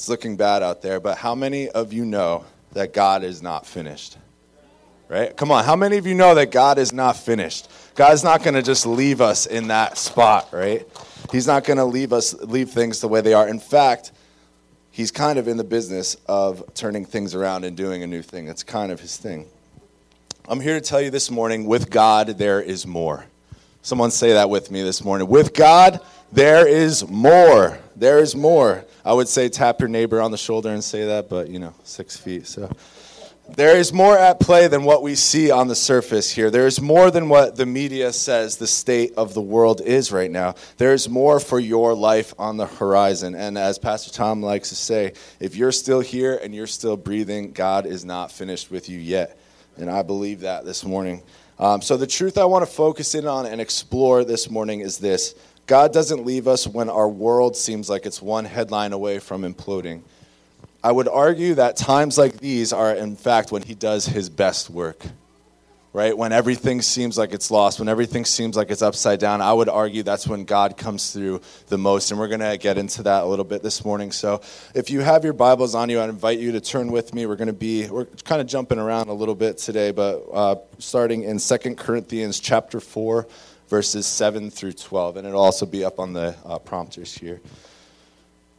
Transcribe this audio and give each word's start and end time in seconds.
It's 0.00 0.08
looking 0.08 0.38
bad 0.38 0.62
out 0.62 0.80
there, 0.80 0.98
but 0.98 1.18
how 1.18 1.34
many 1.34 1.68
of 1.68 1.92
you 1.92 2.06
know 2.06 2.46
that 2.72 2.94
God 2.94 3.22
is 3.22 3.42
not 3.42 3.66
finished? 3.66 4.16
Right? 5.10 5.36
Come 5.36 5.50
on, 5.50 5.62
how 5.62 5.76
many 5.76 5.98
of 5.98 6.06
you 6.06 6.14
know 6.14 6.36
that 6.36 6.50
God 6.50 6.78
is 6.78 6.90
not 6.90 7.18
finished? 7.18 7.68
God's 7.96 8.24
not 8.24 8.42
going 8.42 8.54
to 8.54 8.62
just 8.62 8.86
leave 8.86 9.20
us 9.20 9.44
in 9.44 9.68
that 9.68 9.98
spot, 9.98 10.48
right? 10.52 10.88
He's 11.30 11.46
not 11.46 11.64
going 11.64 11.76
to 11.76 11.84
leave 11.84 12.14
us 12.14 12.32
leave 12.32 12.70
things 12.70 13.02
the 13.02 13.08
way 13.08 13.20
they 13.20 13.34
are. 13.34 13.46
In 13.46 13.60
fact, 13.60 14.12
he's 14.90 15.10
kind 15.10 15.38
of 15.38 15.46
in 15.46 15.58
the 15.58 15.64
business 15.64 16.16
of 16.26 16.64
turning 16.72 17.04
things 17.04 17.34
around 17.34 17.64
and 17.66 17.76
doing 17.76 18.02
a 18.02 18.06
new 18.06 18.22
thing. 18.22 18.48
It's 18.48 18.62
kind 18.62 18.90
of 18.90 19.00
his 19.00 19.18
thing. 19.18 19.48
I'm 20.48 20.60
here 20.60 20.80
to 20.80 20.80
tell 20.80 21.02
you 21.02 21.10
this 21.10 21.30
morning 21.30 21.66
with 21.66 21.90
God, 21.90 22.38
there 22.38 22.62
is 22.62 22.86
more. 22.86 23.26
Someone 23.82 24.12
say 24.12 24.32
that 24.32 24.48
with 24.48 24.70
me 24.70 24.82
this 24.82 25.04
morning. 25.04 25.28
With 25.28 25.52
God, 25.52 26.00
there 26.32 26.66
is 26.66 27.06
more. 27.06 27.78
There 28.00 28.18
is 28.18 28.34
more. 28.34 28.86
I 29.04 29.12
would 29.12 29.28
say 29.28 29.50
tap 29.50 29.78
your 29.78 29.90
neighbor 29.90 30.22
on 30.22 30.30
the 30.30 30.38
shoulder 30.38 30.70
and 30.70 30.82
say 30.82 31.04
that, 31.04 31.28
but 31.28 31.50
you 31.50 31.58
know, 31.58 31.74
six 31.84 32.16
feet. 32.16 32.46
So 32.46 32.74
there 33.56 33.76
is 33.76 33.92
more 33.92 34.16
at 34.16 34.40
play 34.40 34.68
than 34.68 34.84
what 34.84 35.02
we 35.02 35.14
see 35.14 35.50
on 35.50 35.68
the 35.68 35.74
surface 35.74 36.30
here. 36.32 36.50
There 36.50 36.66
is 36.66 36.80
more 36.80 37.10
than 37.10 37.28
what 37.28 37.56
the 37.56 37.66
media 37.66 38.10
says 38.14 38.56
the 38.56 38.66
state 38.66 39.12
of 39.18 39.34
the 39.34 39.42
world 39.42 39.82
is 39.82 40.10
right 40.10 40.30
now. 40.30 40.54
There 40.78 40.94
is 40.94 41.10
more 41.10 41.38
for 41.40 41.60
your 41.60 41.92
life 41.92 42.32
on 42.38 42.56
the 42.56 42.66
horizon. 42.66 43.34
And 43.34 43.58
as 43.58 43.78
Pastor 43.78 44.10
Tom 44.10 44.40
likes 44.40 44.70
to 44.70 44.76
say, 44.76 45.12
if 45.38 45.54
you're 45.54 45.70
still 45.70 46.00
here 46.00 46.40
and 46.42 46.54
you're 46.54 46.66
still 46.66 46.96
breathing, 46.96 47.52
God 47.52 47.84
is 47.84 48.02
not 48.02 48.32
finished 48.32 48.70
with 48.70 48.88
you 48.88 48.98
yet. 48.98 49.38
And 49.76 49.90
I 49.90 50.00
believe 50.00 50.40
that 50.40 50.64
this 50.64 50.86
morning. 50.86 51.22
Um, 51.60 51.82
so, 51.82 51.98
the 51.98 52.06
truth 52.06 52.38
I 52.38 52.46
want 52.46 52.64
to 52.64 52.74
focus 52.74 53.14
in 53.14 53.26
on 53.26 53.44
and 53.44 53.60
explore 53.60 54.24
this 54.24 54.48
morning 54.48 54.80
is 54.80 54.96
this 54.96 55.34
God 55.70 55.92
doesn't 55.92 56.26
leave 56.26 56.48
us 56.48 56.66
when 56.66 56.90
our 56.90 57.08
world 57.08 57.56
seems 57.56 57.88
like 57.88 58.04
it's 58.04 58.20
one 58.20 58.44
headline 58.44 58.92
away 58.92 59.20
from 59.20 59.42
imploding. 59.42 60.02
I 60.82 60.90
would 60.90 61.06
argue 61.06 61.54
that 61.54 61.76
times 61.76 62.18
like 62.18 62.38
these 62.38 62.72
are, 62.72 62.92
in 62.92 63.14
fact, 63.14 63.52
when 63.52 63.62
he 63.62 63.76
does 63.76 64.04
his 64.04 64.28
best 64.28 64.68
work. 64.68 65.06
Right? 65.92 66.16
When 66.16 66.32
everything 66.32 66.82
seems 66.82 67.16
like 67.16 67.32
it's 67.32 67.52
lost, 67.52 67.78
when 67.78 67.88
everything 67.88 68.24
seems 68.24 68.56
like 68.56 68.72
it's 68.72 68.82
upside 68.82 69.20
down, 69.20 69.40
I 69.40 69.52
would 69.52 69.68
argue 69.68 70.02
that's 70.02 70.26
when 70.26 70.44
God 70.44 70.76
comes 70.76 71.12
through 71.12 71.40
the 71.68 71.78
most. 71.78 72.10
And 72.10 72.18
we're 72.18 72.26
going 72.26 72.40
to 72.40 72.58
get 72.58 72.76
into 72.76 73.04
that 73.04 73.22
a 73.22 73.26
little 73.26 73.44
bit 73.44 73.62
this 73.62 73.84
morning. 73.84 74.10
So 74.10 74.40
if 74.74 74.90
you 74.90 75.02
have 75.02 75.22
your 75.22 75.34
Bibles 75.34 75.76
on 75.76 75.88
you, 75.88 76.00
I 76.00 76.08
invite 76.08 76.40
you 76.40 76.50
to 76.50 76.60
turn 76.60 76.90
with 76.90 77.14
me. 77.14 77.26
We're 77.26 77.36
going 77.36 77.46
to 77.46 77.52
be, 77.52 77.88
we're 77.88 78.06
kind 78.24 78.40
of 78.40 78.48
jumping 78.48 78.80
around 78.80 79.08
a 79.08 79.12
little 79.12 79.36
bit 79.36 79.58
today, 79.58 79.92
but 79.92 80.24
uh, 80.32 80.56
starting 80.78 81.22
in 81.22 81.38
Second 81.38 81.76
Corinthians 81.76 82.40
chapter 82.40 82.80
4, 82.80 83.28
verses 83.70 84.06
7 84.06 84.50
through 84.50 84.72
12. 84.72 85.16
And 85.16 85.26
it'll 85.26 85.40
also 85.40 85.64
be 85.64 85.84
up 85.84 85.98
on 85.98 86.12
the 86.12 86.34
uh, 86.44 86.58
prompters 86.58 87.14
here. 87.14 87.40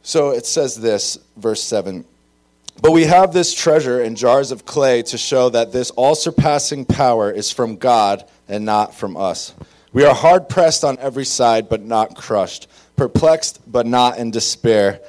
So 0.02 0.30
it 0.30 0.46
says 0.46 0.80
this, 0.80 1.18
verse 1.36 1.62
7. 1.62 2.04
But 2.80 2.92
we 2.92 3.04
have 3.04 3.32
this 3.32 3.54
treasure 3.54 4.02
in 4.02 4.16
jars 4.16 4.50
of 4.50 4.64
clay 4.64 5.02
to 5.02 5.18
show 5.18 5.50
that 5.50 5.70
this 5.70 5.90
all 5.90 6.14
surpassing 6.14 6.86
power 6.86 7.30
is 7.30 7.52
from 7.52 7.76
God 7.76 8.24
and 8.48 8.64
not 8.64 8.94
from 8.94 9.16
us. 9.16 9.54
We 9.92 10.04
are 10.04 10.14
hard 10.14 10.48
pressed 10.48 10.82
on 10.82 10.98
every 10.98 11.26
side, 11.26 11.68
but 11.68 11.82
not 11.82 12.16
crushed, 12.16 12.66
perplexed, 12.96 13.60
but 13.70 13.86
not 13.86 14.16
in 14.16 14.30
despair, 14.30 15.00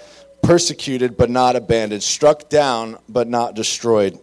persecuted, 0.43 1.15
but 1.15 1.29
not 1.29 1.55
abandoned, 1.55 2.03
struck 2.03 2.49
down, 2.49 2.97
but 3.07 3.29
not 3.29 3.55
destroyed. 3.55 4.19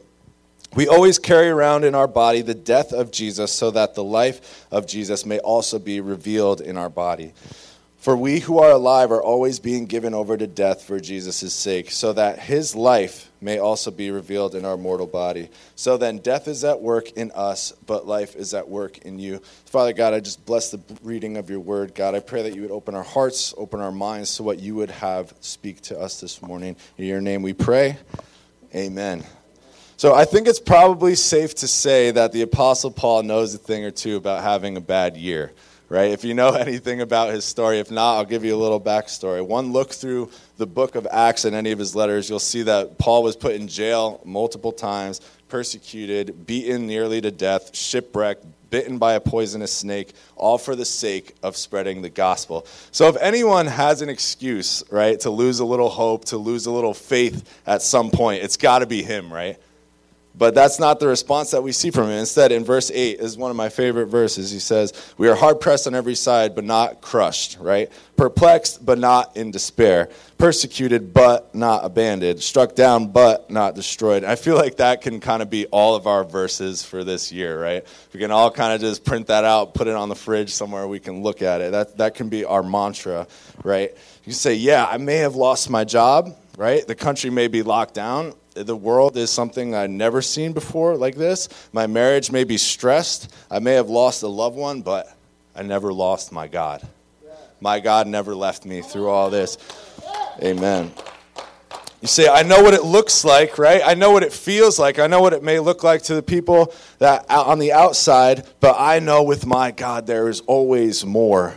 We 0.74 0.86
always 0.86 1.18
carry 1.18 1.48
around 1.48 1.84
in 1.84 1.96
our 1.96 2.06
body 2.06 2.42
the 2.42 2.54
death 2.54 2.92
of 2.92 3.10
Jesus 3.10 3.52
so 3.52 3.72
that 3.72 3.94
the 3.94 4.04
life 4.04 4.66
of 4.70 4.86
Jesus 4.86 5.26
may 5.26 5.40
also 5.40 5.78
be 5.78 6.00
revealed 6.00 6.60
in 6.60 6.76
our 6.76 6.90
body. 6.90 7.32
For 8.00 8.16
we 8.16 8.40
who 8.40 8.58
are 8.60 8.70
alive 8.70 9.10
are 9.10 9.22
always 9.22 9.58
being 9.58 9.84
given 9.84 10.14
over 10.14 10.34
to 10.34 10.46
death 10.46 10.84
for 10.84 10.98
Jesus' 10.98 11.52
sake, 11.52 11.90
so 11.90 12.14
that 12.14 12.38
his 12.38 12.74
life 12.74 13.30
may 13.42 13.58
also 13.58 13.90
be 13.90 14.10
revealed 14.10 14.54
in 14.54 14.64
our 14.64 14.78
mortal 14.78 15.06
body. 15.06 15.50
So 15.76 15.98
then, 15.98 16.16
death 16.16 16.48
is 16.48 16.64
at 16.64 16.80
work 16.80 17.10
in 17.12 17.30
us, 17.32 17.72
but 17.86 18.06
life 18.06 18.36
is 18.36 18.54
at 18.54 18.66
work 18.66 18.98
in 18.98 19.18
you. 19.18 19.42
Father 19.66 19.92
God, 19.92 20.14
I 20.14 20.20
just 20.20 20.46
bless 20.46 20.70
the 20.70 20.80
reading 21.02 21.36
of 21.36 21.50
your 21.50 21.60
word. 21.60 21.94
God, 21.94 22.14
I 22.14 22.20
pray 22.20 22.42
that 22.42 22.54
you 22.54 22.62
would 22.62 22.70
open 22.70 22.94
our 22.94 23.02
hearts, 23.02 23.52
open 23.58 23.80
our 23.80 23.92
minds 23.92 24.36
to 24.36 24.44
what 24.44 24.60
you 24.60 24.76
would 24.76 24.90
have 24.90 25.34
speak 25.40 25.82
to 25.82 26.00
us 26.00 26.22
this 26.22 26.40
morning. 26.40 26.76
In 26.96 27.04
your 27.04 27.20
name 27.20 27.42
we 27.42 27.52
pray. 27.52 27.98
Amen. 28.74 29.24
So 30.00 30.14
I 30.14 30.24
think 30.24 30.48
it's 30.48 30.58
probably 30.58 31.14
safe 31.14 31.54
to 31.56 31.68
say 31.68 32.10
that 32.12 32.32
the 32.32 32.40
Apostle 32.40 32.90
Paul 32.90 33.22
knows 33.22 33.54
a 33.54 33.58
thing 33.58 33.84
or 33.84 33.90
two 33.90 34.16
about 34.16 34.42
having 34.42 34.78
a 34.78 34.80
bad 34.80 35.14
year 35.14 35.52
right? 35.90 36.12
If 36.12 36.22
you 36.24 36.34
know 36.34 36.50
anything 36.54 37.00
about 37.00 37.34
his 37.34 37.44
story, 37.44 37.80
if 37.80 37.90
not, 37.90 38.16
I'll 38.16 38.24
give 38.24 38.44
you 38.44 38.54
a 38.54 38.56
little 38.56 38.80
backstory. 38.80 39.44
One 39.44 39.72
look 39.72 39.90
through 39.90 40.30
the 40.56 40.66
book 40.66 40.94
of 40.94 41.06
Acts 41.10 41.44
and 41.44 41.54
any 41.56 41.72
of 41.72 41.80
his 41.80 41.96
letters, 41.96 42.30
you'll 42.30 42.38
see 42.38 42.62
that 42.62 42.96
Paul 42.96 43.24
was 43.24 43.34
put 43.34 43.56
in 43.56 43.66
jail 43.66 44.20
multiple 44.24 44.70
times, 44.70 45.20
persecuted, 45.48 46.46
beaten 46.46 46.86
nearly 46.86 47.20
to 47.20 47.32
death, 47.32 47.74
shipwrecked, 47.76 48.46
bitten 48.70 48.98
by 48.98 49.14
a 49.14 49.20
poisonous 49.20 49.72
snake, 49.72 50.12
all 50.36 50.58
for 50.58 50.76
the 50.76 50.84
sake 50.84 51.34
of 51.42 51.56
spreading 51.56 52.02
the 52.02 52.08
gospel. 52.08 52.66
So 52.92 53.08
if 53.08 53.16
anyone 53.20 53.66
has 53.66 54.00
an 54.00 54.08
excuse, 54.08 54.84
right, 54.92 55.18
to 55.18 55.30
lose 55.30 55.58
a 55.58 55.64
little 55.64 55.90
hope, 55.90 56.26
to 56.26 56.36
lose 56.36 56.66
a 56.66 56.70
little 56.70 56.94
faith 56.94 57.60
at 57.66 57.82
some 57.82 58.12
point, 58.12 58.44
it's 58.44 58.56
got 58.56 58.78
to 58.78 58.86
be 58.86 59.02
him, 59.02 59.32
right? 59.32 59.58
But 60.36 60.54
that's 60.54 60.78
not 60.78 61.00
the 61.00 61.08
response 61.08 61.50
that 61.50 61.62
we 61.62 61.72
see 61.72 61.90
from 61.90 62.04
him. 62.04 62.12
Instead, 62.12 62.52
in 62.52 62.64
verse 62.64 62.90
8 62.90 63.18
is 63.18 63.36
one 63.36 63.50
of 63.50 63.56
my 63.56 63.68
favorite 63.68 64.06
verses. 64.06 64.50
He 64.50 64.60
says, 64.60 64.92
We 65.18 65.28
are 65.28 65.34
hard 65.34 65.60
pressed 65.60 65.86
on 65.86 65.94
every 65.94 66.14
side, 66.14 66.54
but 66.54 66.64
not 66.64 67.00
crushed, 67.00 67.58
right? 67.60 67.90
Perplexed, 68.16 68.86
but 68.86 68.98
not 68.98 69.36
in 69.36 69.50
despair. 69.50 70.08
Persecuted, 70.38 71.12
but 71.12 71.52
not 71.54 71.84
abandoned. 71.84 72.40
Struck 72.42 72.74
down, 72.76 73.08
but 73.08 73.50
not 73.50 73.74
destroyed. 73.74 74.22
I 74.22 74.36
feel 74.36 74.54
like 74.54 74.76
that 74.76 75.02
can 75.02 75.18
kind 75.18 75.42
of 75.42 75.50
be 75.50 75.66
all 75.66 75.96
of 75.96 76.06
our 76.06 76.22
verses 76.22 76.82
for 76.82 77.02
this 77.02 77.32
year, 77.32 77.60
right? 77.60 77.84
We 78.14 78.20
can 78.20 78.30
all 78.30 78.52
kind 78.52 78.72
of 78.72 78.80
just 78.80 79.04
print 79.04 79.26
that 79.26 79.44
out, 79.44 79.74
put 79.74 79.88
it 79.88 79.94
on 79.94 80.08
the 80.08 80.14
fridge 80.14 80.54
somewhere 80.54 80.86
we 80.86 81.00
can 81.00 81.22
look 81.22 81.42
at 81.42 81.60
it. 81.60 81.72
That, 81.72 81.96
that 81.98 82.14
can 82.14 82.28
be 82.28 82.44
our 82.44 82.62
mantra, 82.62 83.26
right? 83.64 83.94
You 84.24 84.32
say, 84.32 84.54
Yeah, 84.54 84.86
I 84.86 84.96
may 84.96 85.16
have 85.16 85.34
lost 85.34 85.68
my 85.68 85.82
job, 85.82 86.36
right? 86.56 86.86
The 86.86 86.94
country 86.94 87.30
may 87.30 87.48
be 87.48 87.62
locked 87.62 87.94
down 87.94 88.34
the 88.54 88.76
world 88.76 89.16
is 89.16 89.30
something 89.30 89.74
I've 89.74 89.90
never 89.90 90.22
seen 90.22 90.52
before 90.52 90.96
like 90.96 91.16
this. 91.16 91.48
My 91.72 91.86
marriage 91.86 92.30
may 92.30 92.44
be 92.44 92.56
stressed. 92.56 93.32
I 93.50 93.58
may 93.58 93.74
have 93.74 93.88
lost 93.88 94.22
a 94.22 94.28
loved 94.28 94.56
one, 94.56 94.82
but 94.82 95.14
I 95.54 95.62
never 95.62 95.92
lost 95.92 96.32
my 96.32 96.48
God. 96.48 96.86
My 97.60 97.80
God 97.80 98.06
never 98.06 98.34
left 98.34 98.64
me 98.64 98.80
through 98.82 99.08
all 99.08 99.30
this. 99.30 99.58
Amen. 100.42 100.92
You 102.00 102.08
say, 102.08 102.28
I 102.28 102.42
know 102.42 102.62
what 102.62 102.72
it 102.72 102.82
looks 102.82 103.26
like, 103.26 103.58
right? 103.58 103.82
I 103.84 103.92
know 103.92 104.10
what 104.10 104.22
it 104.22 104.32
feels 104.32 104.78
like. 104.78 104.98
I 104.98 105.06
know 105.06 105.20
what 105.20 105.34
it 105.34 105.42
may 105.42 105.58
look 105.58 105.84
like 105.84 106.02
to 106.04 106.14
the 106.14 106.22
people 106.22 106.72
that 106.98 107.30
on 107.30 107.58
the 107.58 107.72
outside, 107.72 108.46
but 108.60 108.76
I 108.78 109.00
know 109.00 109.22
with 109.22 109.44
my 109.44 109.70
God 109.70 110.06
there 110.06 110.28
is 110.28 110.40
always 110.40 111.04
more. 111.04 111.54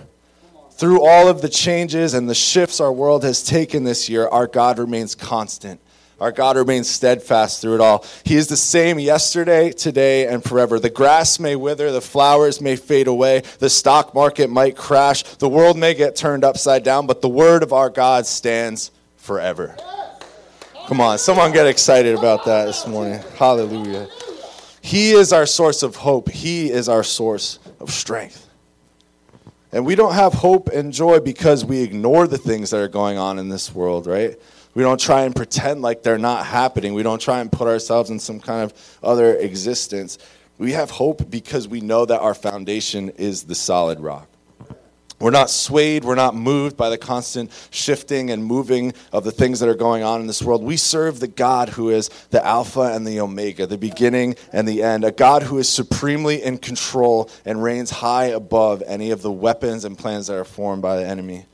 Through 0.71 1.05
all 1.05 1.29
of 1.29 1.41
the 1.41 1.47
changes 1.47 2.13
and 2.13 2.29
the 2.29 2.35
shifts 2.35 2.81
our 2.81 2.91
world 2.91 3.23
has 3.23 3.41
taken 3.41 3.85
this 3.85 4.09
year, 4.09 4.27
our 4.27 4.47
God 4.47 4.79
remains 4.79 5.15
constant. 5.15 5.79
Our 6.23 6.31
God 6.31 6.55
remains 6.55 6.89
steadfast 6.89 7.61
through 7.61 7.75
it 7.75 7.81
all. 7.81 8.05
He 8.23 8.37
is 8.37 8.47
the 8.47 8.55
same 8.55 8.97
yesterday, 8.97 9.73
today, 9.73 10.25
and 10.25 10.41
forever. 10.41 10.79
The 10.79 10.89
grass 10.89 11.37
may 11.37 11.57
wither, 11.57 11.91
the 11.91 11.99
flowers 11.99 12.61
may 12.61 12.77
fade 12.77 13.07
away, 13.07 13.43
the 13.59 13.69
stock 13.69 14.15
market 14.15 14.49
might 14.49 14.77
crash, 14.77 15.23
the 15.23 15.49
world 15.49 15.77
may 15.77 15.93
get 15.93 16.15
turned 16.15 16.45
upside 16.45 16.85
down, 16.85 17.07
but 17.07 17.21
the 17.21 17.27
word 17.27 17.61
of 17.61 17.73
our 17.73 17.89
God 17.89 18.25
stands 18.25 18.91
forever. 19.17 19.75
Come 20.87 21.01
on, 21.01 21.17
someone 21.17 21.51
get 21.51 21.67
excited 21.67 22.17
about 22.17 22.45
that 22.45 22.67
this 22.67 22.87
morning. 22.87 23.19
Hallelujah. 23.37 24.07
He 24.79 25.11
is 25.11 25.33
our 25.33 25.45
source 25.45 25.83
of 25.83 25.97
hope, 25.97 26.29
He 26.29 26.71
is 26.71 26.87
our 26.87 27.03
source 27.03 27.59
of 27.81 27.91
strength. 27.91 28.47
And 29.73 29.85
we 29.85 29.95
don't 29.95 30.13
have 30.13 30.31
hope 30.31 30.69
and 30.69 30.93
joy 30.93 31.19
because 31.19 31.65
we 31.65 31.81
ignore 31.81 32.27
the 32.27 32.37
things 32.37 32.69
that 32.69 32.79
are 32.79 32.87
going 32.87 33.17
on 33.17 33.39
in 33.39 33.49
this 33.49 33.75
world, 33.75 34.07
right? 34.07 34.39
We 34.75 34.83
don't 34.83 34.99
try 34.99 35.23
and 35.23 35.35
pretend 35.35 35.81
like 35.81 36.03
they're 36.03 36.17
not 36.17 36.45
happening. 36.45 36.93
We 36.93 37.03
don't 37.03 37.21
try 37.21 37.41
and 37.41 37.51
put 37.51 37.67
ourselves 37.67 38.09
in 38.09 38.19
some 38.19 38.39
kind 38.39 38.63
of 38.63 38.97
other 39.03 39.35
existence. 39.35 40.17
We 40.57 40.71
have 40.73 40.89
hope 40.89 41.29
because 41.29 41.67
we 41.67 41.81
know 41.81 42.05
that 42.05 42.21
our 42.21 42.33
foundation 42.33 43.09
is 43.09 43.43
the 43.43 43.55
solid 43.55 43.99
rock. 43.99 44.27
We're 45.19 45.31
not 45.31 45.49
swayed, 45.49 46.03
we're 46.03 46.15
not 46.15 46.35
moved 46.35 46.75
by 46.75 46.89
the 46.89 46.97
constant 46.97 47.49
shifting 47.69 48.29
and 48.29 48.43
moving 48.43 48.93
of 49.13 49.23
the 49.23 49.31
things 49.31 49.61
that 49.61 49.69
are 49.69 49.75
going 49.75 50.03
on 50.03 50.19
in 50.19 50.27
this 50.27 50.41
world. 50.41 50.61
We 50.61 50.75
serve 50.75 51.21
the 51.21 51.29
God 51.29 51.69
who 51.69 51.91
is 51.91 52.09
the 52.31 52.45
Alpha 52.45 52.81
and 52.81 53.07
the 53.07 53.21
Omega, 53.21 53.65
the 53.65 53.77
beginning 53.77 54.35
and 54.51 54.67
the 54.67 54.83
end, 54.83 55.05
a 55.05 55.11
God 55.11 55.43
who 55.43 55.59
is 55.59 55.69
supremely 55.69 56.43
in 56.43 56.57
control 56.57 57.29
and 57.45 57.63
reigns 57.63 57.89
high 57.89 58.25
above 58.25 58.83
any 58.85 59.11
of 59.11 59.21
the 59.21 59.31
weapons 59.31 59.85
and 59.85 59.97
plans 59.97 60.27
that 60.27 60.35
are 60.35 60.43
formed 60.43 60.81
by 60.81 60.97
the 60.97 61.07
enemy. 61.07 61.45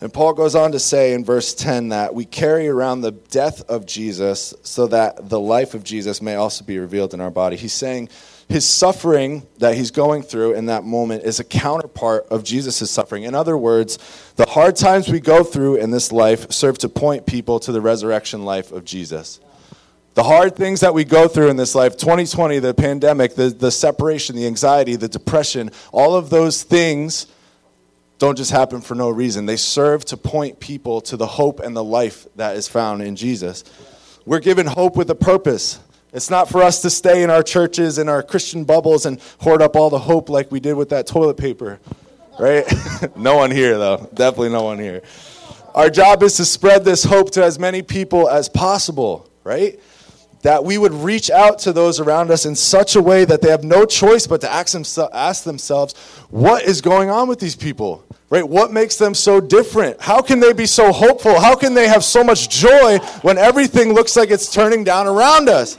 And 0.00 0.12
Paul 0.12 0.34
goes 0.34 0.54
on 0.54 0.72
to 0.72 0.78
say 0.78 1.14
in 1.14 1.24
verse 1.24 1.54
10 1.54 1.90
that 1.90 2.14
we 2.14 2.24
carry 2.24 2.68
around 2.68 3.00
the 3.00 3.12
death 3.12 3.62
of 3.70 3.86
Jesus 3.86 4.52
so 4.62 4.86
that 4.88 5.28
the 5.28 5.40
life 5.40 5.74
of 5.74 5.84
Jesus 5.84 6.20
may 6.20 6.34
also 6.34 6.64
be 6.64 6.78
revealed 6.78 7.14
in 7.14 7.20
our 7.20 7.30
body. 7.30 7.56
He's 7.56 7.72
saying 7.72 8.08
his 8.48 8.66
suffering 8.66 9.46
that 9.58 9.76
he's 9.76 9.90
going 9.90 10.22
through 10.22 10.54
in 10.54 10.66
that 10.66 10.84
moment 10.84 11.24
is 11.24 11.40
a 11.40 11.44
counterpart 11.44 12.26
of 12.26 12.44
Jesus' 12.44 12.90
suffering. 12.90 13.22
In 13.22 13.34
other 13.34 13.56
words, 13.56 13.98
the 14.36 14.46
hard 14.46 14.76
times 14.76 15.08
we 15.08 15.20
go 15.20 15.42
through 15.42 15.76
in 15.76 15.90
this 15.90 16.12
life 16.12 16.52
serve 16.52 16.76
to 16.78 16.88
point 16.88 17.24
people 17.24 17.58
to 17.60 17.72
the 17.72 17.80
resurrection 17.80 18.44
life 18.44 18.72
of 18.72 18.84
Jesus. 18.84 19.40
The 20.14 20.24
hard 20.24 20.54
things 20.54 20.80
that 20.80 20.94
we 20.94 21.04
go 21.04 21.26
through 21.26 21.48
in 21.48 21.56
this 21.56 21.74
life 21.74 21.96
2020, 21.96 22.58
the 22.58 22.74
pandemic, 22.74 23.34
the, 23.34 23.48
the 23.48 23.70
separation, 23.70 24.36
the 24.36 24.46
anxiety, 24.46 24.96
the 24.96 25.08
depression 25.08 25.70
all 25.92 26.14
of 26.14 26.30
those 26.30 26.62
things 26.62 27.26
don't 28.18 28.36
just 28.36 28.50
happen 28.50 28.80
for 28.80 28.94
no 28.94 29.10
reason. 29.10 29.46
They 29.46 29.56
serve 29.56 30.04
to 30.06 30.16
point 30.16 30.60
people 30.60 31.00
to 31.02 31.16
the 31.16 31.26
hope 31.26 31.60
and 31.60 31.76
the 31.76 31.84
life 31.84 32.26
that 32.36 32.56
is 32.56 32.68
found 32.68 33.02
in 33.02 33.16
Jesus. 33.16 33.64
We're 34.24 34.40
given 34.40 34.66
hope 34.66 34.96
with 34.96 35.10
a 35.10 35.14
purpose. 35.14 35.80
It's 36.12 36.30
not 36.30 36.48
for 36.48 36.62
us 36.62 36.80
to 36.82 36.90
stay 36.90 37.24
in 37.24 37.30
our 37.30 37.42
churches 37.42 37.98
and 37.98 38.08
our 38.08 38.22
Christian 38.22 38.64
bubbles 38.64 39.04
and 39.04 39.20
hoard 39.40 39.60
up 39.60 39.74
all 39.74 39.90
the 39.90 39.98
hope 39.98 40.28
like 40.28 40.50
we 40.52 40.60
did 40.60 40.74
with 40.74 40.90
that 40.90 41.06
toilet 41.06 41.36
paper, 41.36 41.80
right? 42.38 42.64
no 43.16 43.36
one 43.36 43.50
here, 43.50 43.76
though. 43.76 44.08
Definitely 44.14 44.50
no 44.50 44.62
one 44.62 44.78
here. 44.78 45.02
Our 45.74 45.90
job 45.90 46.22
is 46.22 46.36
to 46.36 46.44
spread 46.44 46.84
this 46.84 47.02
hope 47.02 47.32
to 47.32 47.42
as 47.42 47.58
many 47.58 47.82
people 47.82 48.30
as 48.30 48.48
possible, 48.48 49.28
right? 49.42 49.80
That 50.44 50.62
we 50.62 50.76
would 50.76 50.92
reach 50.92 51.30
out 51.30 51.58
to 51.58 51.72
those 51.72 51.98
around 51.98 52.30
us 52.30 52.44
in 52.44 52.54
such 52.54 52.96
a 52.96 53.02
way 53.02 53.24
that 53.24 53.40
they 53.40 53.48
have 53.50 53.64
no 53.64 53.86
choice 53.86 54.26
but 54.26 54.42
to 54.42 54.52
ask, 54.52 54.76
ask 55.14 55.42
themselves, 55.42 55.94
what 56.28 56.62
is 56.64 56.82
going 56.82 57.08
on 57.08 57.28
with 57.28 57.40
these 57.40 57.56
people? 57.56 58.04
Right? 58.28 58.46
What 58.46 58.70
makes 58.70 58.96
them 58.96 59.14
so 59.14 59.40
different? 59.40 60.02
How 60.02 60.20
can 60.20 60.40
they 60.40 60.52
be 60.52 60.66
so 60.66 60.92
hopeful? 60.92 61.40
How 61.40 61.56
can 61.56 61.72
they 61.72 61.88
have 61.88 62.04
so 62.04 62.22
much 62.22 62.50
joy 62.50 62.98
when 63.22 63.38
everything 63.38 63.94
looks 63.94 64.16
like 64.16 64.30
it's 64.30 64.52
turning 64.52 64.84
down 64.84 65.06
around 65.06 65.48
us? 65.48 65.78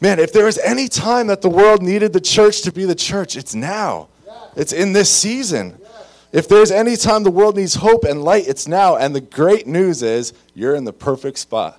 Man, 0.00 0.20
if 0.20 0.32
there 0.32 0.48
is 0.48 0.58
any 0.58 0.88
time 0.88 1.26
that 1.26 1.42
the 1.42 1.50
world 1.50 1.82
needed 1.82 2.14
the 2.14 2.20
church 2.20 2.62
to 2.62 2.72
be 2.72 2.86
the 2.86 2.94
church, 2.94 3.36
it's 3.36 3.54
now. 3.54 4.08
It's 4.56 4.72
in 4.72 4.94
this 4.94 5.10
season. 5.10 5.78
If 6.32 6.48
there's 6.48 6.70
any 6.70 6.96
time 6.96 7.24
the 7.24 7.30
world 7.30 7.56
needs 7.56 7.74
hope 7.74 8.04
and 8.04 8.24
light, 8.24 8.48
it's 8.48 8.66
now. 8.66 8.96
And 8.96 9.14
the 9.14 9.20
great 9.20 9.66
news 9.66 10.02
is 10.02 10.32
you're 10.54 10.74
in 10.74 10.84
the 10.84 10.94
perfect 10.94 11.38
spot. 11.38 11.78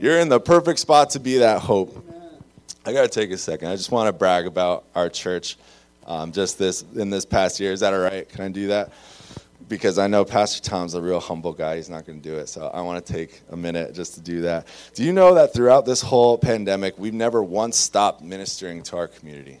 You're 0.00 0.18
in 0.18 0.28
the 0.28 0.40
perfect 0.40 0.80
spot 0.80 1.10
to 1.10 1.20
be 1.20 1.38
that 1.38 1.60
hope. 1.60 2.04
I 2.84 2.92
got 2.92 3.02
to 3.02 3.08
take 3.08 3.30
a 3.30 3.38
second. 3.38 3.68
I 3.68 3.76
just 3.76 3.92
want 3.92 4.08
to 4.08 4.12
brag 4.12 4.46
about 4.46 4.84
our 4.94 5.08
church 5.08 5.56
um, 6.06 6.32
just 6.32 6.58
this 6.58 6.84
in 6.96 7.10
this 7.10 7.24
past 7.24 7.60
year. 7.60 7.72
Is 7.72 7.80
that 7.80 7.94
all 7.94 8.00
right? 8.00 8.28
Can 8.28 8.44
I 8.44 8.48
do 8.48 8.66
that? 8.68 8.92
Because 9.68 9.98
I 9.98 10.08
know 10.08 10.24
Pastor 10.24 10.60
Tom's 10.68 10.94
a 10.94 11.00
real 11.00 11.20
humble 11.20 11.52
guy. 11.52 11.76
He's 11.76 11.88
not 11.88 12.06
going 12.06 12.20
to 12.20 12.28
do 12.28 12.36
it. 12.36 12.48
So 12.48 12.66
I 12.74 12.80
want 12.82 13.06
to 13.06 13.12
take 13.12 13.40
a 13.50 13.56
minute 13.56 13.94
just 13.94 14.14
to 14.14 14.20
do 14.20 14.42
that. 14.42 14.66
Do 14.94 15.04
you 15.04 15.12
know 15.12 15.34
that 15.34 15.54
throughout 15.54 15.86
this 15.86 16.02
whole 16.02 16.36
pandemic, 16.36 16.98
we've 16.98 17.14
never 17.14 17.42
once 17.42 17.76
stopped 17.76 18.20
ministering 18.20 18.82
to 18.84 18.96
our 18.96 19.08
community? 19.08 19.60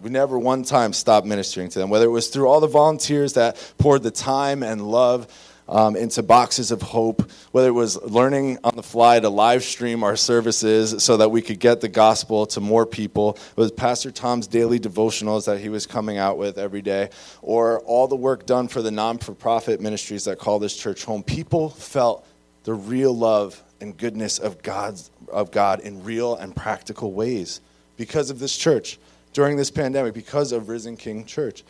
We 0.00 0.10
never 0.10 0.38
one 0.38 0.62
time 0.62 0.92
stopped 0.92 1.26
ministering 1.26 1.70
to 1.70 1.78
them, 1.78 1.88
whether 1.88 2.04
it 2.04 2.10
was 2.10 2.28
through 2.28 2.46
all 2.46 2.60
the 2.60 2.68
volunteers 2.68 3.32
that 3.32 3.72
poured 3.78 4.02
the 4.02 4.10
time 4.10 4.62
and 4.62 4.86
love 4.86 5.26
um, 5.68 5.96
into 5.96 6.22
boxes 6.22 6.70
of 6.70 6.82
hope, 6.82 7.30
whether 7.52 7.68
it 7.68 7.72
was 7.72 8.00
learning 8.02 8.58
on 8.62 8.76
the 8.76 8.82
fly 8.82 9.18
to 9.18 9.28
live 9.28 9.64
stream 9.64 10.04
our 10.04 10.16
services 10.16 11.02
so 11.02 11.16
that 11.16 11.30
we 11.30 11.42
could 11.42 11.58
get 11.58 11.80
the 11.80 11.88
gospel 11.88 12.46
to 12.46 12.60
more 12.60 12.86
people. 12.86 13.36
It 13.50 13.56
was 13.56 13.72
Pastor 13.72 14.10
Tom's 14.10 14.46
daily 14.46 14.78
devotionals 14.78 15.46
that 15.46 15.60
he 15.60 15.68
was 15.68 15.86
coming 15.86 16.18
out 16.18 16.38
with 16.38 16.58
every 16.58 16.82
day, 16.82 17.10
or 17.42 17.80
all 17.80 18.08
the 18.08 18.16
work 18.16 18.46
done 18.46 18.68
for 18.68 18.82
the 18.82 18.90
non 18.90 19.18
for 19.18 19.34
profit 19.34 19.80
ministries 19.80 20.24
that 20.24 20.38
call 20.38 20.58
this 20.58 20.76
church 20.76 21.04
home. 21.04 21.22
People 21.22 21.70
felt 21.70 22.26
the 22.64 22.74
real 22.74 23.16
love 23.16 23.62
and 23.80 23.96
goodness 23.96 24.38
of, 24.38 24.62
God's, 24.62 25.10
of 25.32 25.50
God 25.50 25.80
in 25.80 26.02
real 26.02 26.36
and 26.36 26.54
practical 26.54 27.12
ways 27.12 27.60
because 27.96 28.30
of 28.30 28.38
this 28.38 28.56
church 28.56 28.98
during 29.32 29.56
this 29.56 29.70
pandemic, 29.70 30.14
because 30.14 30.52
of 30.52 30.68
Risen 30.68 30.96
King 30.96 31.24
Church 31.24 31.62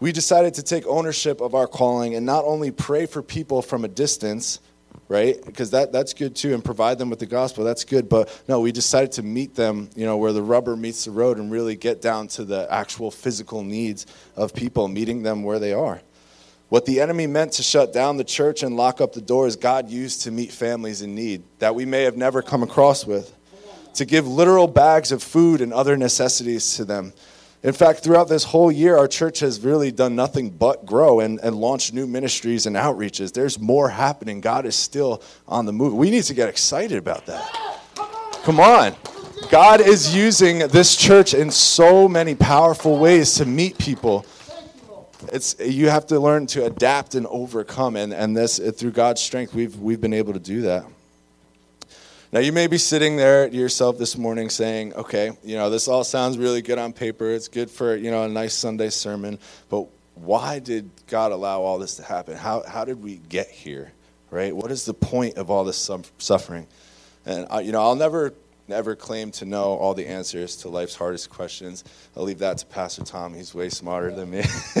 we 0.00 0.12
decided 0.12 0.54
to 0.54 0.62
take 0.62 0.86
ownership 0.86 1.40
of 1.40 1.54
our 1.54 1.66
calling 1.66 2.14
and 2.14 2.24
not 2.24 2.44
only 2.44 2.70
pray 2.70 3.06
for 3.06 3.22
people 3.22 3.62
from 3.62 3.84
a 3.84 3.88
distance, 3.88 4.60
right? 5.08 5.44
Because 5.44 5.70
that, 5.70 5.90
that's 5.92 6.14
good 6.14 6.36
too, 6.36 6.54
and 6.54 6.64
provide 6.64 6.98
them 6.98 7.10
with 7.10 7.18
the 7.18 7.26
gospel. 7.26 7.64
That's 7.64 7.84
good. 7.84 8.08
But 8.08 8.42
no, 8.46 8.60
we 8.60 8.72
decided 8.72 9.12
to 9.12 9.22
meet 9.22 9.54
them, 9.54 9.90
you 9.96 10.04
know, 10.04 10.16
where 10.16 10.32
the 10.32 10.42
rubber 10.42 10.76
meets 10.76 11.06
the 11.06 11.10
road 11.10 11.38
and 11.38 11.50
really 11.50 11.76
get 11.76 12.00
down 12.00 12.28
to 12.28 12.44
the 12.44 12.70
actual 12.70 13.10
physical 13.10 13.64
needs 13.64 14.06
of 14.36 14.54
people, 14.54 14.86
meeting 14.86 15.22
them 15.22 15.42
where 15.42 15.58
they 15.58 15.72
are. 15.72 16.00
What 16.68 16.84
the 16.84 17.00
enemy 17.00 17.26
meant 17.26 17.52
to 17.52 17.62
shut 17.62 17.94
down 17.94 18.18
the 18.18 18.24
church 18.24 18.62
and 18.62 18.76
lock 18.76 19.00
up 19.00 19.14
the 19.14 19.22
doors, 19.22 19.56
God 19.56 19.88
used 19.88 20.22
to 20.22 20.30
meet 20.30 20.52
families 20.52 21.00
in 21.00 21.14
need 21.14 21.42
that 21.60 21.74
we 21.74 21.86
may 21.86 22.02
have 22.02 22.16
never 22.16 22.42
come 22.42 22.62
across 22.62 23.06
with, 23.06 23.34
to 23.94 24.04
give 24.04 24.28
literal 24.28 24.68
bags 24.68 25.10
of 25.10 25.22
food 25.22 25.62
and 25.62 25.72
other 25.72 25.96
necessities 25.96 26.76
to 26.76 26.84
them 26.84 27.14
in 27.62 27.72
fact, 27.72 28.04
throughout 28.04 28.28
this 28.28 28.44
whole 28.44 28.70
year, 28.70 28.96
our 28.96 29.08
church 29.08 29.40
has 29.40 29.60
really 29.60 29.90
done 29.90 30.14
nothing 30.14 30.50
but 30.50 30.86
grow 30.86 31.18
and, 31.18 31.40
and 31.40 31.56
launch 31.56 31.92
new 31.92 32.06
ministries 32.06 32.66
and 32.66 32.76
outreaches. 32.76 33.32
There's 33.32 33.58
more 33.58 33.88
happening. 33.88 34.40
God 34.40 34.64
is 34.64 34.76
still 34.76 35.22
on 35.48 35.66
the 35.66 35.72
move. 35.72 35.94
We 35.94 36.10
need 36.10 36.22
to 36.24 36.34
get 36.34 36.48
excited 36.48 36.98
about 36.98 37.26
that. 37.26 37.80
Come 38.44 38.60
on. 38.60 38.94
God 39.50 39.80
is 39.80 40.14
using 40.14 40.58
this 40.68 40.94
church 40.94 41.34
in 41.34 41.50
so 41.50 42.08
many 42.08 42.34
powerful 42.34 42.98
ways 42.98 43.34
to 43.36 43.46
meet 43.46 43.76
people. 43.76 44.24
It's, 45.32 45.56
you 45.58 45.88
have 45.88 46.06
to 46.08 46.20
learn 46.20 46.46
to 46.48 46.64
adapt 46.64 47.16
and 47.16 47.26
overcome, 47.26 47.96
and, 47.96 48.12
and 48.12 48.36
this, 48.36 48.58
through 48.76 48.92
God's 48.92 49.20
strength, 49.20 49.52
we've, 49.52 49.76
we've 49.76 50.00
been 50.00 50.14
able 50.14 50.32
to 50.32 50.38
do 50.38 50.62
that. 50.62 50.84
Now, 52.30 52.40
you 52.40 52.52
may 52.52 52.66
be 52.66 52.76
sitting 52.76 53.16
there 53.16 53.48
to 53.48 53.56
yourself 53.56 53.96
this 53.96 54.18
morning 54.18 54.50
saying, 54.50 54.92
okay, 54.92 55.30
you 55.42 55.56
know, 55.56 55.70
this 55.70 55.88
all 55.88 56.04
sounds 56.04 56.36
really 56.36 56.60
good 56.60 56.76
on 56.76 56.92
paper. 56.92 57.30
It's 57.30 57.48
good 57.48 57.70
for, 57.70 57.96
you 57.96 58.10
know, 58.10 58.24
a 58.24 58.28
nice 58.28 58.52
Sunday 58.52 58.90
sermon, 58.90 59.38
but 59.70 59.86
why 60.14 60.58
did 60.58 60.90
God 61.06 61.32
allow 61.32 61.62
all 61.62 61.78
this 61.78 61.96
to 61.96 62.02
happen? 62.02 62.36
How, 62.36 62.62
how 62.68 62.84
did 62.84 63.02
we 63.02 63.16
get 63.30 63.48
here, 63.48 63.92
right? 64.30 64.54
What 64.54 64.70
is 64.70 64.84
the 64.84 64.92
point 64.92 65.38
of 65.38 65.50
all 65.50 65.64
this 65.64 65.90
suffering? 66.18 66.66
And, 67.24 67.46
uh, 67.50 67.60
you 67.60 67.72
know, 67.72 67.80
I'll 67.80 67.96
never, 67.96 68.34
never 68.66 68.94
claim 68.94 69.30
to 69.32 69.46
know 69.46 69.62
all 69.62 69.94
the 69.94 70.06
answers 70.06 70.56
to 70.56 70.68
life's 70.68 70.96
hardest 70.96 71.30
questions. 71.30 71.82
I'll 72.14 72.24
leave 72.24 72.40
that 72.40 72.58
to 72.58 72.66
Pastor 72.66 73.04
Tom. 73.04 73.32
He's 73.32 73.54
way 73.54 73.70
smarter 73.70 74.10
than 74.10 74.28
me. 74.28 74.42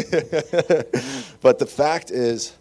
but 1.40 1.58
the 1.58 1.66
fact 1.66 2.10
is, 2.10 2.52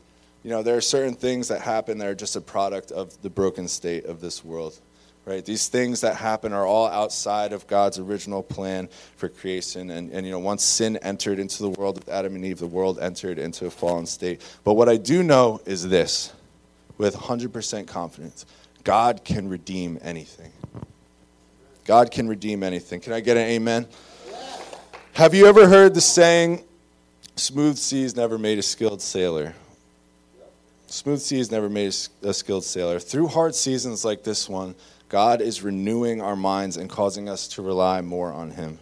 you 0.48 0.54
know, 0.54 0.64
there 0.64 0.78
are 0.78 0.82
certain 0.82 1.14
things 1.14 1.50
that 1.50 1.60
happen 1.60 1.98
that 1.98 2.08
are 2.08 2.16
just 2.16 2.38
a 2.38 2.40
product 2.40 2.94
of 2.94 3.22
the 3.22 3.30
broken 3.30 3.68
state 3.68 4.06
of 4.06 4.22
this 4.22 4.46
world. 4.46 4.80
Right? 5.26 5.44
These 5.44 5.68
things 5.68 6.00
that 6.00 6.16
happen 6.16 6.54
are 6.54 6.66
all 6.66 6.88
outside 6.88 7.52
of 7.52 7.68
God's 7.68 8.00
original 8.00 8.42
plan 8.42 8.88
for 9.18 9.28
creation. 9.28 9.90
And, 9.90 10.10
and, 10.10 10.26
you 10.26 10.32
know, 10.32 10.40
once 10.40 10.64
sin 10.64 10.96
entered 11.02 11.40
into 11.40 11.64
the 11.64 11.72
world 11.72 11.98
with 11.98 12.08
Adam 12.08 12.34
and 12.36 12.46
Eve, 12.46 12.60
the 12.60 12.66
world 12.66 12.98
entered 12.98 13.40
into 13.40 13.66
a 13.66 13.70
fallen 13.70 14.06
state. 14.06 14.42
But 14.64 14.76
what 14.76 14.88
I 14.88 14.96
do 14.96 15.22
know 15.22 15.60
is 15.66 15.90
this 15.90 16.32
with 16.98 17.14
100% 17.14 17.86
confidence 17.86 18.46
God 18.86 19.26
can 19.26 19.50
redeem 19.50 20.00
anything. 20.02 20.54
God 21.84 22.10
can 22.10 22.30
redeem 22.30 22.64
anything. 22.64 23.02
Can 23.02 23.12
I 23.12 23.20
get 23.20 23.36
an 23.36 23.44
amen? 23.44 23.86
Have 25.12 25.34
you 25.34 25.48
ever 25.48 25.68
heard 25.68 25.94
the 25.94 26.00
saying, 26.00 26.64
smooth 27.36 27.76
seas 27.76 28.16
never 28.16 28.38
made 28.38 28.60
a 28.60 28.64
skilled 28.64 29.02
sailor? 29.02 29.54
Smooth 30.88 31.20
seas 31.20 31.52
never 31.52 31.70
made 31.70 31.94
a 32.24 32.34
skilled 32.34 32.64
sailor. 32.64 33.00
Through 33.00 33.28
hard 33.28 33.54
seasons 33.54 34.06
like 34.06 34.24
this 34.24 34.48
one, 34.48 34.74
God 35.10 35.42
is 35.42 35.62
renewing 35.62 36.22
our 36.22 36.36
minds 36.36 36.78
and 36.78 36.90
causing 36.90 37.30
us 37.30 37.48
to 37.50 37.62
rely 37.62 38.02
more 38.02 38.32
on 38.32 38.52
Him. 38.52 38.80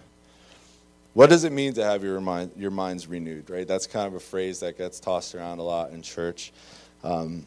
What 1.14 1.30
does 1.30 1.46
it 1.46 1.52
mean 1.52 1.74
to 1.74 1.84
have 1.84 2.04
your, 2.04 2.20
mind, 2.22 2.52
your 2.58 2.72
minds 2.72 3.08
renewed, 3.08 3.50
right? 3.50 3.68
That's 3.68 3.88
kind 3.88 4.06
of 4.06 4.16
a 4.16 4.20
phrase 4.20 4.60
that 4.60 4.78
gets 4.78 5.00
tossed 5.00 5.34
around 5.34 5.60
a 5.60 5.64
lot 5.64 5.92
in 5.92 6.02
church. 6.02 6.52
Um, 7.04 7.46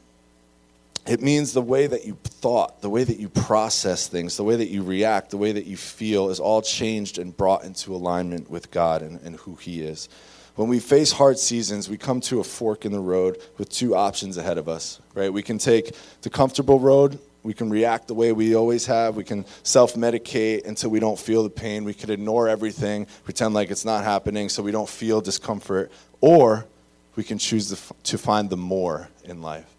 it 1.06 1.22
means 1.22 1.52
the 1.52 1.62
way 1.62 1.86
that 1.86 2.04
you 2.04 2.16
thought, 2.22 2.80
the 2.80 2.90
way 2.90 3.04
that 3.04 3.18
you 3.18 3.28
process 3.28 4.08
things, 4.08 4.36
the 4.36 4.44
way 4.44 4.56
that 4.56 4.68
you 4.68 4.82
react, 4.82 5.30
the 5.30 5.36
way 5.38 5.52
that 5.52 5.66
you 5.66 5.76
feel 5.76 6.30
is 6.30 6.40
all 6.40 6.62
changed 6.62 7.18
and 7.18 7.36
brought 7.36 7.64
into 7.64 7.94
alignment 7.94 8.50
with 8.50 8.70
God 8.70 9.02
and, 9.02 9.20
and 9.22 9.36
who 9.36 9.54
He 9.54 9.82
is. 9.82 10.08
When 10.58 10.68
we 10.68 10.80
face 10.80 11.12
hard 11.12 11.38
seasons, 11.38 11.88
we 11.88 11.96
come 11.96 12.20
to 12.22 12.40
a 12.40 12.44
fork 12.44 12.84
in 12.84 12.90
the 12.90 12.98
road 12.98 13.38
with 13.58 13.68
two 13.68 13.94
options 13.94 14.36
ahead 14.36 14.58
of 14.58 14.68
us, 14.68 15.00
right? 15.14 15.32
We 15.32 15.40
can 15.40 15.56
take 15.56 15.94
the 16.22 16.30
comfortable 16.30 16.80
road, 16.80 17.20
we 17.44 17.54
can 17.54 17.70
react 17.70 18.08
the 18.08 18.14
way 18.14 18.32
we 18.32 18.56
always 18.56 18.84
have, 18.86 19.14
we 19.14 19.22
can 19.22 19.44
self 19.62 19.94
medicate 19.94 20.66
until 20.66 20.90
we 20.90 20.98
don't 20.98 21.16
feel 21.16 21.44
the 21.44 21.48
pain, 21.48 21.84
we 21.84 21.94
can 21.94 22.10
ignore 22.10 22.48
everything, 22.48 23.06
pretend 23.22 23.54
like 23.54 23.70
it's 23.70 23.84
not 23.84 24.02
happening 24.02 24.48
so 24.48 24.60
we 24.60 24.72
don't 24.72 24.88
feel 24.88 25.20
discomfort, 25.20 25.92
or 26.20 26.66
we 27.14 27.22
can 27.22 27.38
choose 27.38 27.68
to 28.02 28.18
find 28.18 28.50
the 28.50 28.56
more 28.56 29.10
in 29.22 29.40
life. 29.40 29.77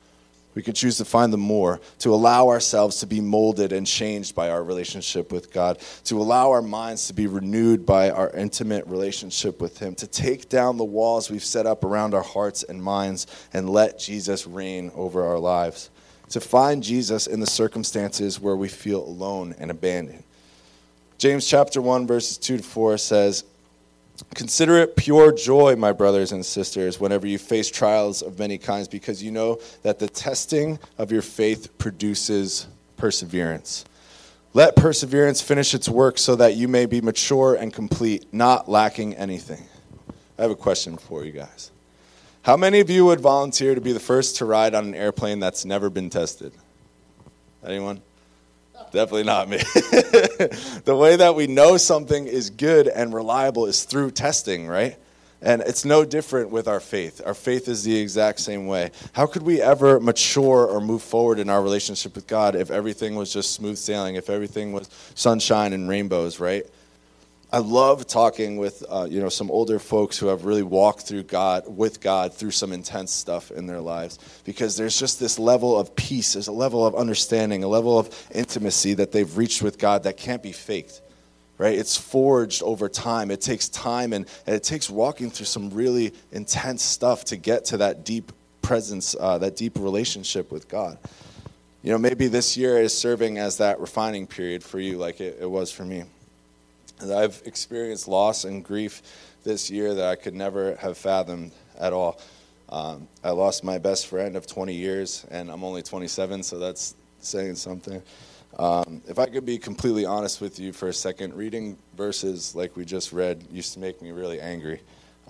We 0.59 0.63
can 0.63 0.73
choose 0.73 0.97
to 0.97 1.05
find 1.05 1.31
the 1.31 1.37
more, 1.37 1.79
to 1.99 2.13
allow 2.13 2.49
ourselves 2.49 2.99
to 2.99 3.07
be 3.07 3.21
molded 3.21 3.71
and 3.71 3.87
changed 3.87 4.35
by 4.35 4.49
our 4.49 4.61
relationship 4.61 5.31
with 5.31 5.53
God, 5.53 5.79
to 6.03 6.19
allow 6.19 6.51
our 6.51 6.61
minds 6.61 7.07
to 7.07 7.13
be 7.13 7.27
renewed 7.27 7.85
by 7.85 8.09
our 8.09 8.29
intimate 8.31 8.85
relationship 8.85 9.61
with 9.61 9.77
Him, 9.77 9.95
to 9.95 10.05
take 10.05 10.49
down 10.49 10.75
the 10.75 10.83
walls 10.83 11.31
we've 11.31 11.45
set 11.45 11.65
up 11.65 11.85
around 11.85 12.13
our 12.13 12.23
hearts 12.23 12.63
and 12.63 12.83
minds 12.83 13.25
and 13.53 13.69
let 13.69 13.99
Jesus 13.99 14.45
reign 14.45 14.91
over 14.95 15.23
our 15.23 15.39
lives, 15.39 15.91
to 16.27 16.41
find 16.41 16.83
Jesus 16.83 17.25
in 17.25 17.39
the 17.39 17.47
circumstances 17.47 18.37
where 18.37 18.57
we 18.57 18.67
feel 18.67 19.01
alone 19.01 19.55
and 19.59 19.71
abandoned. 19.71 20.25
James 21.17 21.47
chapter 21.47 21.81
1 21.81 22.05
verses 22.05 22.37
2 22.37 22.57
to 22.57 22.63
4 22.63 22.97
says, 22.97 23.45
Consider 24.35 24.77
it 24.77 24.95
pure 24.95 25.31
joy, 25.31 25.75
my 25.75 25.91
brothers 25.91 26.31
and 26.31 26.45
sisters, 26.45 26.99
whenever 26.99 27.27
you 27.27 27.37
face 27.37 27.69
trials 27.69 28.21
of 28.21 28.39
many 28.39 28.57
kinds, 28.57 28.87
because 28.87 29.23
you 29.23 29.31
know 29.31 29.59
that 29.83 29.99
the 29.99 30.09
testing 30.09 30.79
of 30.97 31.11
your 31.11 31.21
faith 31.21 31.77
produces 31.77 32.67
perseverance. 32.97 33.85
Let 34.53 34.75
perseverance 34.75 35.41
finish 35.41 35.73
its 35.73 35.87
work 35.87 36.17
so 36.17 36.35
that 36.35 36.55
you 36.55 36.67
may 36.67 36.85
be 36.85 37.01
mature 37.01 37.55
and 37.55 37.73
complete, 37.73 38.25
not 38.33 38.67
lacking 38.67 39.15
anything. 39.15 39.63
I 40.37 40.41
have 40.41 40.51
a 40.51 40.55
question 40.55 40.97
for 40.97 41.23
you 41.23 41.31
guys. 41.31 41.71
How 42.41 42.57
many 42.57 42.79
of 42.79 42.89
you 42.89 43.05
would 43.05 43.19
volunteer 43.19 43.75
to 43.75 43.81
be 43.81 43.91
the 43.91 43.99
first 43.99 44.37
to 44.37 44.45
ride 44.45 44.73
on 44.73 44.85
an 44.85 44.95
airplane 44.95 45.39
that's 45.39 45.65
never 45.65 45.89
been 45.89 46.09
tested? 46.09 46.51
Anyone? 47.63 48.01
Definitely 48.91 49.23
not 49.23 49.49
me. 49.49 49.57
the 50.85 50.95
way 50.97 51.15
that 51.15 51.35
we 51.35 51.47
know 51.47 51.77
something 51.77 52.25
is 52.25 52.49
good 52.49 52.87
and 52.87 53.13
reliable 53.13 53.65
is 53.65 53.83
through 53.83 54.11
testing, 54.11 54.67
right? 54.67 54.97
And 55.41 55.61
it's 55.61 55.85
no 55.85 56.03
different 56.03 56.49
with 56.49 56.67
our 56.67 56.81
faith. 56.81 57.21
Our 57.25 57.33
faith 57.33 57.69
is 57.69 57.83
the 57.83 57.97
exact 57.97 58.41
same 58.41 58.67
way. 58.67 58.91
How 59.13 59.25
could 59.25 59.43
we 59.43 59.61
ever 59.61 59.99
mature 59.99 60.65
or 60.65 60.81
move 60.81 61.01
forward 61.01 61.39
in 61.39 61.49
our 61.49 61.61
relationship 61.61 62.15
with 62.15 62.27
God 62.27 62.55
if 62.55 62.69
everything 62.71 63.15
was 63.15 63.31
just 63.31 63.53
smooth 63.53 63.77
sailing, 63.77 64.15
if 64.15 64.29
everything 64.29 64.73
was 64.73 64.89
sunshine 65.15 65.71
and 65.71 65.87
rainbows, 65.87 66.39
right? 66.39 66.65
I 67.51 67.57
love 67.57 68.05
talking 68.05 68.57
with 68.57 68.83
uh, 68.87 69.07
you 69.09 69.19
know 69.19 69.29
some 69.29 69.49
older 69.49 69.79
folks 69.79 70.19
who 70.19 70.27
have 70.27 70.45
really 70.45 70.61
walked 70.61 71.01
through 71.01 71.23
God 71.23 71.63
with 71.67 71.99
God 71.99 72.31
through 72.31 72.51
some 72.51 72.71
intense 72.71 73.11
stuff 73.11 73.49
in 73.49 73.65
their 73.65 73.81
lives 73.81 74.19
because 74.45 74.77
there's 74.77 74.99
just 74.99 75.19
this 75.19 75.39
level 75.39 75.79
of 75.79 75.95
peace, 75.95 76.33
there's 76.33 76.47
a 76.47 76.51
level 76.51 76.85
of 76.85 76.93
understanding, 76.93 77.63
a 77.63 77.67
level 77.67 77.97
of 77.97 78.13
intimacy 78.31 78.93
that 78.95 79.11
they've 79.11 79.35
reached 79.35 79.63
with 79.63 79.79
God 79.79 80.03
that 80.03 80.15
can't 80.15 80.43
be 80.43 80.51
faked. 80.51 81.01
Right? 81.57 81.77
It's 81.77 81.97
forged 81.97 82.63
over 82.63 82.87
time. 82.87 83.31
It 83.31 83.41
takes 83.41 83.67
time 83.67 84.13
and, 84.13 84.27
and 84.45 84.55
it 84.55 84.63
takes 84.63 84.89
walking 84.89 85.29
through 85.29 85.47
some 85.47 85.71
really 85.71 86.13
intense 86.31 86.83
stuff 86.83 87.25
to 87.25 87.35
get 87.35 87.65
to 87.65 87.77
that 87.77 88.05
deep 88.05 88.31
presence, 88.61 89.13
uh, 89.19 89.39
that 89.39 89.57
deep 89.57 89.77
relationship 89.77 90.51
with 90.53 90.69
God. 90.69 90.97
You 91.81 91.91
know, 91.91 91.97
maybe 91.97 92.27
this 92.27 92.55
year 92.55 92.77
is 92.77 92.97
serving 92.97 93.39
as 93.39 93.57
that 93.57 93.79
refining 93.79 94.25
period 94.25 94.63
for 94.63 94.79
you, 94.79 94.97
like 94.97 95.19
it, 95.19 95.39
it 95.41 95.49
was 95.49 95.69
for 95.71 95.83
me. 95.83 96.05
I've 97.01 97.41
experienced 97.45 98.07
loss 98.07 98.43
and 98.43 98.63
grief 98.63 99.01
this 99.43 99.69
year 99.69 99.93
that 99.93 100.07
I 100.07 100.15
could 100.15 100.35
never 100.35 100.75
have 100.75 100.97
fathomed 100.97 101.51
at 101.79 101.93
all. 101.93 102.19
Um, 102.69 103.07
I 103.23 103.31
lost 103.31 103.63
my 103.63 103.77
best 103.77 104.07
friend 104.07 104.35
of 104.35 104.45
20 104.45 104.73
years, 104.73 105.25
and 105.31 105.49
I'm 105.49 105.63
only 105.63 105.81
27, 105.81 106.43
so 106.43 106.59
that's 106.59 106.95
saying 107.19 107.55
something. 107.55 108.01
Um, 108.57 109.01
if 109.07 109.17
I 109.17 109.27
could 109.27 109.45
be 109.45 109.57
completely 109.57 110.05
honest 110.05 110.41
with 110.41 110.59
you 110.59 110.73
for 110.73 110.89
a 110.89 110.93
second, 110.93 111.33
reading 111.35 111.77
verses 111.95 112.55
like 112.55 112.75
we 112.75 112.85
just 112.85 113.13
read 113.13 113.43
used 113.51 113.73
to 113.73 113.79
make 113.79 114.01
me 114.01 114.11
really 114.11 114.41
angry. 114.41 114.81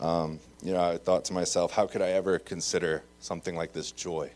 Um, 0.02 0.40
you 0.64 0.74
know, 0.74 0.82
I 0.82 0.98
thought 0.98 1.26
to 1.26 1.34
myself, 1.34 1.72
how 1.72 1.86
could 1.86 2.02
I 2.02 2.10
ever 2.10 2.40
consider 2.40 3.04
something 3.20 3.56
like 3.56 3.74
this 3.74 3.92
joy? 3.92 4.32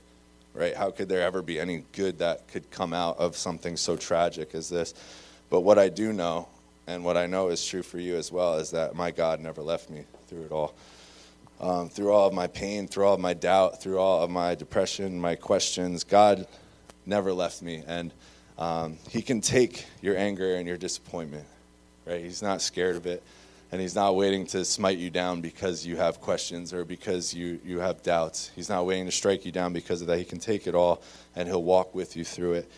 Right? 0.54 0.76
How 0.76 0.92
could 0.92 1.10
there 1.10 1.22
ever 1.22 1.42
be 1.42 1.60
any 1.60 1.84
good 1.94 2.20
that 2.20 2.48
could 2.48 2.70
come 2.70 2.94
out 2.94 3.18
of 3.18 3.36
something 3.36 3.76
so 3.76 3.98
tragic 3.98 4.54
as 4.54 4.70
this? 4.70 4.94
But 5.50 5.62
what 5.62 5.80
I 5.80 5.90
do 5.90 6.14
know 6.14 6.48
and 6.88 7.04
what 7.04 7.16
I 7.16 7.28
know 7.28 7.50
is 7.50 7.66
true 7.66 7.84
for 7.84 7.98
you 7.98 8.16
as 8.16 8.32
well 8.32 8.56
is 8.56 8.72
that 8.72 8.96
my 8.96 9.12
God 9.12 9.40
never 9.40 9.62
left 9.62 9.90
me 9.90 10.04
through 10.28 10.44
it 10.44 10.52
all. 10.52 10.76
Um, 11.62 11.88
through 11.90 12.12
all 12.12 12.28
of 12.28 12.34
my 12.34 12.48
pain, 12.48 12.88
through 12.88 13.06
all 13.06 13.14
of 13.14 13.22
my 13.22 13.34
doubt, 13.34 13.82
through 13.82 13.98
all 13.98 14.24
of 14.24 14.30
my 14.30 14.54
depression, 14.56 15.20
my 15.20 15.36
questions, 15.36 16.04
God 16.04 16.46
never 17.06 17.32
left 17.32 17.62
me. 17.62 17.84
And 17.88 18.12
um, 18.58 18.98
He 19.10 19.22
can 19.22 19.40
take 19.40 19.86
your 20.02 20.18
anger 20.18 20.56
and 20.56 20.68
your 20.68 20.76
disappointment, 20.78 21.46
right? 22.06 22.22
He's 22.22 22.42
not 22.42 22.62
scared 22.62 22.98
of 22.98 23.06
it. 23.06 23.24
And 23.72 23.80
He's 23.80 23.96
not 23.96 24.16
waiting 24.16 24.46
to 24.48 24.66
smite 24.66 24.98
you 24.98 25.10
down 25.10 25.40
because 25.40 25.86
you 25.86 25.96
have 25.96 26.20
questions 26.20 26.74
or 26.74 26.84
because 26.84 27.34
you, 27.34 27.62
you 27.64 27.80
have 27.80 28.04
doubts. 28.04 28.52
He's 28.56 28.70
not 28.70 28.86
waiting 28.86 29.06
to 29.06 29.12
strike 29.12 29.46
you 29.46 29.52
down 29.54 29.72
because 29.72 30.02
of 30.02 30.08
that. 30.08 30.18
He 30.18 30.26
can 30.26 30.40
take 30.40 30.68
it 30.68 30.76
all 30.76 31.02
and 31.36 31.48
He'll 31.48 31.64
walk 31.64 31.96
with 31.96 32.18
you 32.18 32.26
through 32.26 32.54
it, 32.54 32.72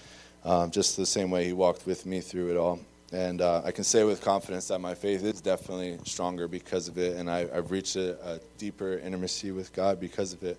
um, 0.44 0.70
just 0.70 0.96
the 0.96 1.08
same 1.08 1.32
way 1.32 1.44
He 1.46 1.54
walked 1.54 1.88
with 1.88 2.06
me 2.06 2.22
through 2.22 2.52
it 2.52 2.58
all. 2.58 2.80
And 3.12 3.42
uh, 3.42 3.62
I 3.64 3.72
can 3.72 3.84
say 3.84 4.04
with 4.04 4.22
confidence 4.22 4.68
that 4.70 4.80
my 4.80 4.96
faith 4.96 5.24
is 5.24 5.40
definitely 5.40 6.00
stronger 6.06 6.48
because 6.48 6.88
of 6.88 6.98
it, 6.98 7.18
and 7.18 7.30
I, 7.30 7.48
have 7.54 7.72
reached 7.72 7.96
a, 7.96 8.18
a, 8.28 8.40
deeper 8.58 8.98
intimacy 8.98 9.52
with 9.52 9.72
God 9.74 10.00
because 10.00 10.34
of 10.34 10.44
it. 10.44 10.58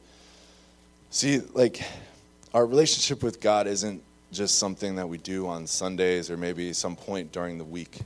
See, 1.10 1.40
like, 1.54 1.82
our 2.54 2.64
relationship 2.64 3.22
with 3.22 3.40
God 3.40 3.66
isn't 3.66 4.02
just 4.32 4.58
something 4.58 4.96
that 4.96 5.08
we 5.08 5.18
do 5.18 5.46
on 5.46 5.66
Sundays 5.66 6.30
or 6.30 6.36
maybe 6.36 6.72
some 6.72 6.94
point 6.94 7.32
during 7.32 7.58
the 7.58 7.64
week, 7.64 7.98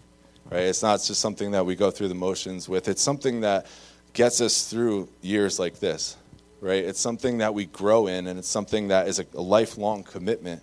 right? 0.50 0.62
It's 0.62 0.82
not 0.82 1.02
just 1.02 1.20
something 1.20 1.50
that 1.50 1.64
we 1.64 1.76
go 1.76 1.90
through 1.90 2.08
the 2.08 2.14
motions 2.14 2.68
with. 2.68 2.88
It's 2.88 3.02
something 3.02 3.42
that 3.42 3.66
gets 4.14 4.40
us 4.40 4.68
through 4.68 5.08
years 5.22 5.58
like 5.58 5.80
this, 5.80 6.16
right? 6.60 6.84
It's 6.84 7.00
something 7.00 7.38
that 7.38 7.52
we 7.52 7.66
grow 7.66 8.06
in, 8.06 8.26
and 8.26 8.38
it's 8.38 8.48
something 8.48 8.88
that 8.88 9.06
is 9.06 9.18
a, 9.18 9.26
a 9.34 9.40
lifelong 9.40 10.02
commitment 10.02 10.62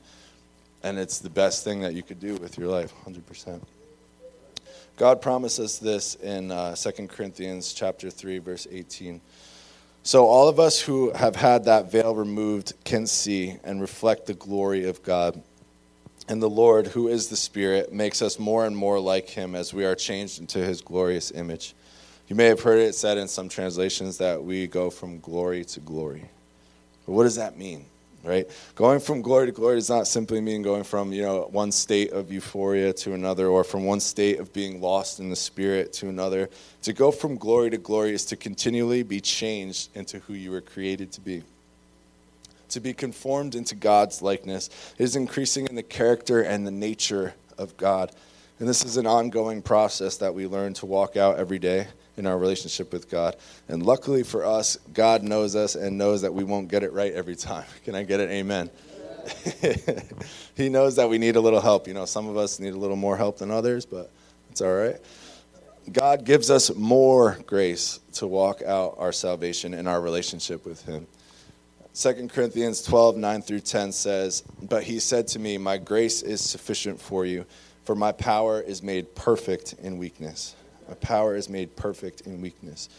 and 0.83 0.97
it's 0.97 1.19
the 1.19 1.29
best 1.29 1.63
thing 1.63 1.81
that 1.81 1.93
you 1.93 2.03
could 2.03 2.19
do 2.19 2.35
with 2.35 2.57
your 2.57 2.67
life 2.67 2.93
100% 3.05 3.61
god 4.95 5.21
promises 5.21 5.79
this 5.79 6.15
in 6.15 6.51
uh, 6.51 6.75
2 6.75 7.07
corinthians 7.07 7.73
chapter 7.73 8.09
3 8.09 8.39
verse 8.39 8.67
18 8.71 9.21
so 10.07 10.25
all 10.25 10.47
of 10.47 10.57
us 10.57 10.79
who 10.79 11.11
have 11.11 11.35
had 11.35 11.65
that 11.65 11.91
veil 11.91 12.15
removed 12.15 12.71
can 12.85 13.07
see 13.07 13.57
and 13.65 13.81
reflect 13.81 14.25
the 14.25 14.33
glory 14.33 14.85
of 14.85 15.03
god. 15.03 15.43
And 16.29 16.41
the 16.41 16.49
lord 16.49 16.87
who 16.87 17.09
is 17.09 17.27
the 17.27 17.35
spirit 17.35 17.91
makes 17.91 18.21
us 18.21 18.39
more 18.39 18.65
and 18.65 18.73
more 18.73 19.01
like 19.01 19.29
him 19.29 19.53
as 19.53 19.73
we 19.73 19.83
are 19.83 19.95
changed 19.95 20.39
into 20.39 20.59
his 20.59 20.79
glorious 20.79 21.31
image. 21.31 21.75
You 22.29 22.37
may 22.37 22.45
have 22.45 22.61
heard 22.61 22.79
it 22.79 22.95
said 22.95 23.17
in 23.17 23.27
some 23.27 23.49
translations 23.49 24.17
that 24.19 24.41
we 24.41 24.65
go 24.65 24.89
from 24.89 25.19
glory 25.19 25.65
to 25.65 25.81
glory. 25.81 26.29
But 27.05 27.11
what 27.11 27.23
does 27.23 27.35
that 27.35 27.57
mean 27.57 27.83
right? 28.23 28.49
Going 28.75 28.99
from 28.99 29.21
glory 29.21 29.47
to 29.47 29.51
glory 29.51 29.75
does 29.75 29.89
not 29.89 30.07
simply 30.07 30.41
mean 30.41 30.61
going 30.61 30.83
from, 30.83 31.13
you 31.13 31.23
know, 31.23 31.47
one 31.51 31.71
state 31.71 32.11
of 32.11 32.31
euphoria 32.31 32.93
to 32.93 33.13
another 33.13 33.47
or 33.47 33.63
from 33.63 33.85
one 33.85 33.99
state 33.99 34.39
of 34.39 34.53
being 34.53 34.81
lost 34.81 35.19
in 35.19 35.29
the 35.29 35.35
spirit 35.35 35.93
to 35.93 36.09
another. 36.09 36.49
To 36.83 36.93
go 36.93 37.11
from 37.11 37.37
glory 37.37 37.69
to 37.69 37.77
glory 37.77 38.13
is 38.13 38.25
to 38.25 38.35
continually 38.35 39.03
be 39.03 39.21
changed 39.21 39.89
into 39.95 40.19
who 40.19 40.33
you 40.33 40.51
were 40.51 40.61
created 40.61 41.11
to 41.13 41.21
be. 41.21 41.43
To 42.69 42.79
be 42.79 42.93
conformed 42.93 43.55
into 43.55 43.75
God's 43.75 44.21
likeness 44.21 44.69
is 44.97 45.15
increasing 45.15 45.67
in 45.67 45.75
the 45.75 45.83
character 45.83 46.41
and 46.41 46.67
the 46.67 46.71
nature 46.71 47.33
of 47.57 47.77
God. 47.77 48.11
And 48.59 48.67
this 48.67 48.83
is 48.83 48.97
an 48.97 49.07
ongoing 49.07 49.61
process 49.61 50.17
that 50.17 50.33
we 50.33 50.47
learn 50.47 50.73
to 50.75 50.85
walk 50.85 51.15
out 51.15 51.37
every 51.37 51.59
day 51.59 51.87
in 52.17 52.25
our 52.25 52.37
relationship 52.37 52.91
with 52.91 53.09
God. 53.09 53.35
And 53.67 53.83
luckily 53.85 54.23
for 54.23 54.45
us, 54.45 54.75
God 54.93 55.23
knows 55.23 55.55
us 55.55 55.75
and 55.75 55.97
knows 55.97 56.23
that 56.23 56.33
we 56.33 56.43
won't 56.43 56.67
get 56.67 56.83
it 56.83 56.91
right 56.91 57.13
every 57.13 57.35
time. 57.35 57.65
Can 57.85 57.95
I 57.95 58.03
get 58.03 58.19
it? 58.19 58.29
Amen. 58.29 58.69
he 60.55 60.69
knows 60.69 60.95
that 60.95 61.09
we 61.09 61.17
need 61.17 61.35
a 61.35 61.41
little 61.41 61.61
help. 61.61 61.87
You 61.87 61.93
know, 61.93 62.05
some 62.05 62.27
of 62.27 62.37
us 62.37 62.59
need 62.59 62.73
a 62.73 62.77
little 62.77 62.95
more 62.95 63.17
help 63.17 63.37
than 63.37 63.51
others, 63.51 63.85
but 63.85 64.11
it's 64.49 64.61
all 64.61 64.73
right. 64.73 64.97
God 65.91 66.25
gives 66.25 66.49
us 66.49 66.73
more 66.75 67.37
grace 67.45 67.99
to 68.13 68.27
walk 68.27 68.61
out 68.61 68.95
our 68.97 69.11
salvation 69.11 69.73
in 69.73 69.87
our 69.87 70.01
relationship 70.01 70.65
with 70.65 70.83
Him. 70.83 71.07
2 71.93 72.27
Corinthians 72.27 72.83
12, 72.83 73.17
9 73.17 73.41
through 73.41 73.61
10 73.61 73.91
says, 73.91 74.43
But 74.61 74.83
he 74.83 74.99
said 74.99 75.27
to 75.29 75.39
me, 75.39 75.57
My 75.57 75.77
grace 75.77 76.21
is 76.21 76.41
sufficient 76.41 77.01
for 77.01 77.25
you, 77.25 77.45
for 77.85 77.95
my 77.95 78.11
power 78.11 78.61
is 78.61 78.83
made 78.83 79.15
perfect 79.15 79.73
in 79.81 79.97
weakness. 79.97 80.55
My 80.87 80.95
power 80.95 81.35
is 81.35 81.49
made 81.49 81.75
perfect 81.75 82.21
in 82.21 82.41
weakness. 82.41 82.89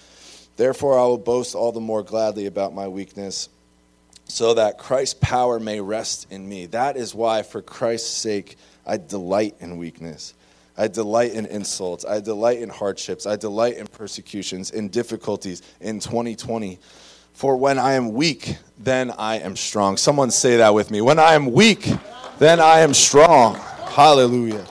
Therefore, 0.57 0.99
I 0.99 1.02
will 1.02 1.18
boast 1.18 1.54
all 1.54 1.73
the 1.73 1.80
more 1.80 2.02
gladly 2.02 2.47
about 2.47 2.75
my 2.75 2.88
weakness, 2.88 3.49
so 4.25 4.54
that 4.54 4.78
Christ's 4.78 5.14
power 5.14 5.59
may 5.59 5.80
rest 5.80 6.26
in 6.30 6.49
me. 6.49 6.66
That 6.66 6.97
is 6.97 7.14
why, 7.14 7.42
for 7.42 7.62
Christ's 7.62 8.11
sake, 8.11 8.57
I 8.87 8.97
delight 8.97 9.57
in 9.61 9.78
weakness. 9.78 10.35
I 10.76 10.87
delight 10.88 11.33
in 11.33 11.47
insults. 11.47 12.04
I 12.04 12.21
delight 12.21 12.61
in 12.61 12.68
hardships. 12.68 13.26
I 13.26 13.37
delight 13.37 13.78
in 13.78 13.87
persecutions, 13.87 14.71
in 14.71 14.88
difficulties, 14.88 15.62
in 15.80 15.99
2020. 15.99 16.78
For 17.33 17.57
when 17.57 17.78
I 17.78 17.95
am 17.95 18.12
weak, 18.12 18.57
then 18.78 19.12
I 19.12 19.38
am 19.38 19.57
strong. 19.57 19.97
Someone 19.97 20.30
say 20.30 20.57
that 20.59 20.75
with 20.75 20.90
me. 20.90 21.00
When 21.00 21.18
I 21.18 21.35
am 21.35 21.52
weak, 21.52 21.90
then 22.38 22.61
I 22.61 22.80
am 22.80 22.95
strong. 22.95 23.54
Hallelujah. 23.54 24.66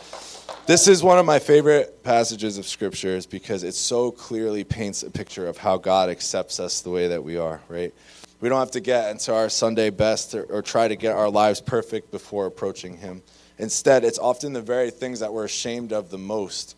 This 0.67 0.89
is 0.89 1.01
one 1.01 1.17
of 1.17 1.25
my 1.25 1.39
favorite 1.39 2.03
passages 2.03 2.57
of 2.57 2.67
scriptures 2.67 3.25
because 3.25 3.63
it 3.63 3.73
so 3.73 4.11
clearly 4.11 4.65
paints 4.65 5.01
a 5.01 5.09
picture 5.09 5.47
of 5.47 5.57
how 5.57 5.77
God 5.77 6.09
accepts 6.09 6.59
us 6.59 6.81
the 6.81 6.89
way 6.89 7.07
that 7.07 7.23
we 7.23 7.37
are, 7.37 7.61
right? 7.69 7.93
We 8.41 8.49
don't 8.49 8.59
have 8.59 8.71
to 8.71 8.81
get 8.81 9.09
into 9.09 9.33
our 9.33 9.47
Sunday 9.47 9.91
best 9.91 10.35
or, 10.35 10.43
or 10.43 10.61
try 10.61 10.89
to 10.89 10.97
get 10.97 11.15
our 11.15 11.29
lives 11.29 11.61
perfect 11.61 12.11
before 12.11 12.47
approaching 12.47 12.97
Him. 12.97 13.23
Instead, 13.57 14.03
it's 14.03 14.19
often 14.19 14.51
the 14.51 14.61
very 14.61 14.91
things 14.91 15.21
that 15.21 15.31
we're 15.31 15.45
ashamed 15.45 15.93
of 15.93 16.09
the 16.09 16.17
most 16.17 16.75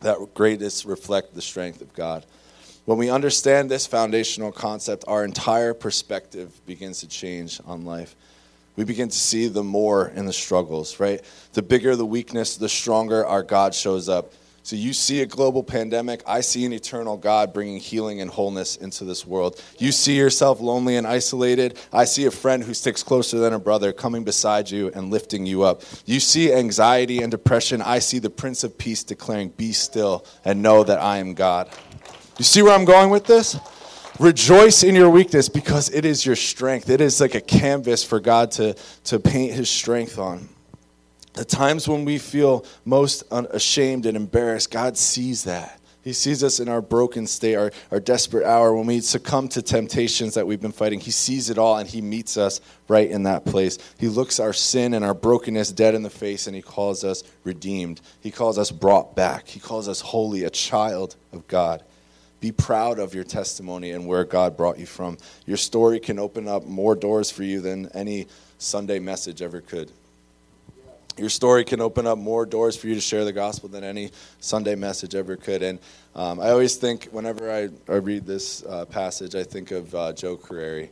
that 0.00 0.18
greatest 0.34 0.84
reflect 0.84 1.34
the 1.34 1.40
strength 1.40 1.80
of 1.80 1.94
God. 1.94 2.26
When 2.84 2.98
we 2.98 3.08
understand 3.08 3.70
this 3.70 3.86
foundational 3.86 4.52
concept, 4.52 5.04
our 5.08 5.24
entire 5.24 5.72
perspective 5.72 6.60
begins 6.66 7.00
to 7.00 7.08
change 7.08 7.58
on 7.64 7.86
life. 7.86 8.14
We 8.78 8.84
begin 8.84 9.08
to 9.08 9.18
see 9.18 9.48
the 9.48 9.64
more 9.64 10.06
in 10.06 10.24
the 10.24 10.32
struggles, 10.32 11.00
right? 11.00 11.20
The 11.52 11.62
bigger 11.62 11.96
the 11.96 12.06
weakness, 12.06 12.56
the 12.56 12.68
stronger 12.68 13.26
our 13.26 13.42
God 13.42 13.74
shows 13.74 14.08
up. 14.08 14.32
So 14.62 14.76
you 14.76 14.92
see 14.92 15.20
a 15.20 15.26
global 15.26 15.64
pandemic. 15.64 16.22
I 16.28 16.42
see 16.42 16.64
an 16.64 16.72
eternal 16.72 17.16
God 17.16 17.52
bringing 17.52 17.80
healing 17.80 18.20
and 18.20 18.30
wholeness 18.30 18.76
into 18.76 19.04
this 19.04 19.26
world. 19.26 19.60
You 19.80 19.90
see 19.90 20.16
yourself 20.16 20.60
lonely 20.60 20.94
and 20.94 21.08
isolated. 21.08 21.76
I 21.92 22.04
see 22.04 22.26
a 22.26 22.30
friend 22.30 22.62
who 22.62 22.72
sticks 22.72 23.02
closer 23.02 23.40
than 23.40 23.52
a 23.52 23.58
brother 23.58 23.92
coming 23.92 24.22
beside 24.22 24.70
you 24.70 24.92
and 24.94 25.10
lifting 25.10 25.44
you 25.44 25.64
up. 25.64 25.82
You 26.06 26.20
see 26.20 26.52
anxiety 26.52 27.20
and 27.20 27.32
depression. 27.32 27.82
I 27.82 27.98
see 27.98 28.20
the 28.20 28.30
Prince 28.30 28.62
of 28.62 28.78
Peace 28.78 29.02
declaring, 29.02 29.48
Be 29.48 29.72
still 29.72 30.24
and 30.44 30.62
know 30.62 30.84
that 30.84 31.00
I 31.00 31.18
am 31.18 31.34
God. 31.34 31.68
You 32.38 32.44
see 32.44 32.62
where 32.62 32.74
I'm 32.74 32.84
going 32.84 33.10
with 33.10 33.24
this? 33.24 33.58
Rejoice 34.18 34.82
in 34.82 34.96
your 34.96 35.10
weakness 35.10 35.48
because 35.48 35.90
it 35.90 36.04
is 36.04 36.26
your 36.26 36.34
strength. 36.34 36.90
It 36.90 37.00
is 37.00 37.20
like 37.20 37.36
a 37.36 37.40
canvas 37.40 38.02
for 38.02 38.18
God 38.18 38.50
to, 38.52 38.74
to 39.04 39.20
paint 39.20 39.52
his 39.52 39.70
strength 39.70 40.18
on. 40.18 40.48
The 41.34 41.44
times 41.44 41.86
when 41.86 42.04
we 42.04 42.18
feel 42.18 42.64
most 42.84 43.22
ashamed 43.30 44.06
and 44.06 44.16
embarrassed, 44.16 44.72
God 44.72 44.96
sees 44.96 45.44
that. 45.44 45.78
He 46.02 46.12
sees 46.12 46.42
us 46.42 46.58
in 46.58 46.68
our 46.68 46.80
broken 46.80 47.26
state, 47.26 47.54
our, 47.54 47.70
our 47.92 48.00
desperate 48.00 48.44
hour, 48.44 48.74
when 48.74 48.86
we 48.86 49.00
succumb 49.00 49.46
to 49.50 49.62
temptations 49.62 50.34
that 50.34 50.46
we've 50.46 50.60
been 50.60 50.72
fighting. 50.72 50.98
He 50.98 51.10
sees 51.10 51.50
it 51.50 51.58
all 51.58 51.76
and 51.76 51.88
He 51.88 52.00
meets 52.00 52.36
us 52.36 52.60
right 52.88 53.08
in 53.08 53.24
that 53.24 53.44
place. 53.44 53.78
He 53.98 54.08
looks 54.08 54.40
our 54.40 54.52
sin 54.52 54.94
and 54.94 55.04
our 55.04 55.14
brokenness 55.14 55.70
dead 55.72 55.94
in 55.94 56.02
the 56.02 56.10
face 56.10 56.46
and 56.46 56.56
He 56.56 56.62
calls 56.62 57.04
us 57.04 57.22
redeemed. 57.44 58.00
He 58.20 58.30
calls 58.30 58.58
us 58.58 58.70
brought 58.70 59.14
back. 59.14 59.46
He 59.46 59.60
calls 59.60 59.86
us 59.86 60.00
holy, 60.00 60.44
a 60.44 60.50
child 60.50 61.14
of 61.32 61.46
God. 61.46 61.84
Be 62.40 62.52
proud 62.52 62.98
of 62.98 63.14
your 63.14 63.24
testimony 63.24 63.90
and 63.90 64.06
where 64.06 64.24
God 64.24 64.56
brought 64.56 64.78
you 64.78 64.86
from. 64.86 65.18
Your 65.46 65.56
story 65.56 65.98
can 65.98 66.18
open 66.18 66.46
up 66.46 66.66
more 66.66 66.94
doors 66.94 67.30
for 67.30 67.42
you 67.42 67.60
than 67.60 67.90
any 67.94 68.26
Sunday 68.58 68.98
message 68.98 69.42
ever 69.42 69.60
could. 69.60 69.90
Your 71.16 71.30
story 71.30 71.64
can 71.64 71.80
open 71.80 72.06
up 72.06 72.16
more 72.16 72.46
doors 72.46 72.76
for 72.76 72.86
you 72.86 72.94
to 72.94 73.00
share 73.00 73.24
the 73.24 73.32
gospel 73.32 73.68
than 73.68 73.82
any 73.82 74.12
Sunday 74.38 74.76
message 74.76 75.16
ever 75.16 75.36
could. 75.36 75.64
And 75.64 75.80
um, 76.14 76.38
I 76.38 76.50
always 76.50 76.76
think, 76.76 77.06
whenever 77.06 77.50
I, 77.50 77.70
I 77.92 77.96
read 77.96 78.24
this 78.24 78.64
uh, 78.64 78.84
passage, 78.84 79.34
I 79.34 79.42
think 79.42 79.72
of 79.72 79.92
uh, 79.94 80.12
Joe 80.12 80.36
Carreri. 80.36 80.90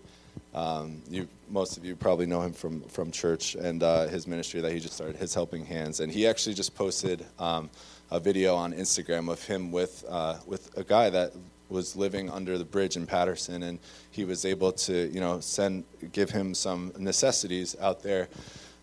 Um, 0.53 1.03
you, 1.09 1.29
most 1.49 1.77
of 1.77 1.85
you 1.85 1.95
probably 1.95 2.27
know 2.27 2.41
him 2.41 2.53
from, 2.53 2.81
from 2.83 3.13
church 3.13 3.55
and 3.55 3.83
uh, 3.83 4.09
his 4.09 4.27
ministry 4.27 4.61
that 4.63 4.73
he 4.73 4.81
just 4.81 4.95
started, 4.95 5.15
his 5.15 5.33
Helping 5.33 5.65
Hands. 5.65 6.01
And 6.01 6.11
he 6.11 6.27
actually 6.27 6.55
just 6.55 6.75
posted 6.75 7.25
um, 7.39 7.71
a 8.11 8.21
video 8.21 8.55
on 8.55 8.73
Instagram 8.73 9.31
of 9.31 9.43
him 9.45 9.73
with, 9.73 10.05
uh, 10.09 10.37
with 10.47 10.77
a 10.77 10.85
guy 10.85 11.11
that 11.11 11.33
was 11.69 11.97
living 11.97 12.31
under 12.31 12.59
the 12.59 12.65
bridge 12.65 12.97
in 12.97 13.07
Patterson, 13.07 13.65
and 13.65 13.79
he 14.11 14.25
was 14.25 14.45
able 14.45 14.73
to, 14.73 15.11
you 15.13 15.21
know, 15.21 15.41
send 15.41 15.85
give 16.13 16.31
him 16.31 16.55
some 16.55 16.93
necessities 16.99 17.77
out 17.81 18.03
there. 18.03 18.29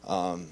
Um, 0.07 0.47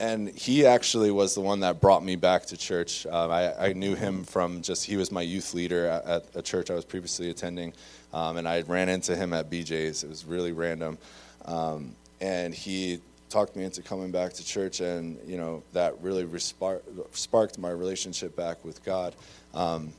and 0.00 0.28
he 0.28 0.64
actually 0.64 1.10
was 1.10 1.34
the 1.34 1.40
one 1.40 1.60
that 1.60 1.80
brought 1.80 2.04
me 2.04 2.14
back 2.14 2.46
to 2.46 2.56
church. 2.56 3.04
Um, 3.06 3.32
I, 3.32 3.52
I, 3.58 3.72
knew 3.72 3.96
him 3.96 4.22
from 4.22 4.62
just, 4.62 4.84
he 4.84 4.96
was 4.96 5.10
my 5.10 5.22
youth 5.22 5.54
leader 5.54 5.86
at, 5.86 6.04
at 6.04 6.26
a 6.36 6.42
church 6.42 6.70
I 6.70 6.74
was 6.74 6.84
previously 6.84 7.30
attending, 7.30 7.72
um, 8.12 8.36
and 8.36 8.46
I 8.46 8.60
ran 8.62 8.88
into 8.88 9.16
him 9.16 9.32
at 9.32 9.50
BJ's. 9.50 10.04
It 10.04 10.08
was 10.08 10.24
really 10.24 10.52
random. 10.52 10.98
Um, 11.46 11.96
and 12.20 12.54
he 12.54 13.00
talked 13.28 13.56
me 13.56 13.64
into 13.64 13.82
coming 13.82 14.10
back 14.10 14.32
to 14.34 14.44
church, 14.44 14.80
and, 14.80 15.18
you 15.26 15.36
know, 15.36 15.62
that 15.72 16.00
really 16.00 16.24
respar- 16.24 16.82
sparked 17.12 17.58
my 17.58 17.70
relationship 17.70 18.34
back 18.36 18.64
with 18.64 18.84
God. 18.84 19.14
Um, 19.54 19.92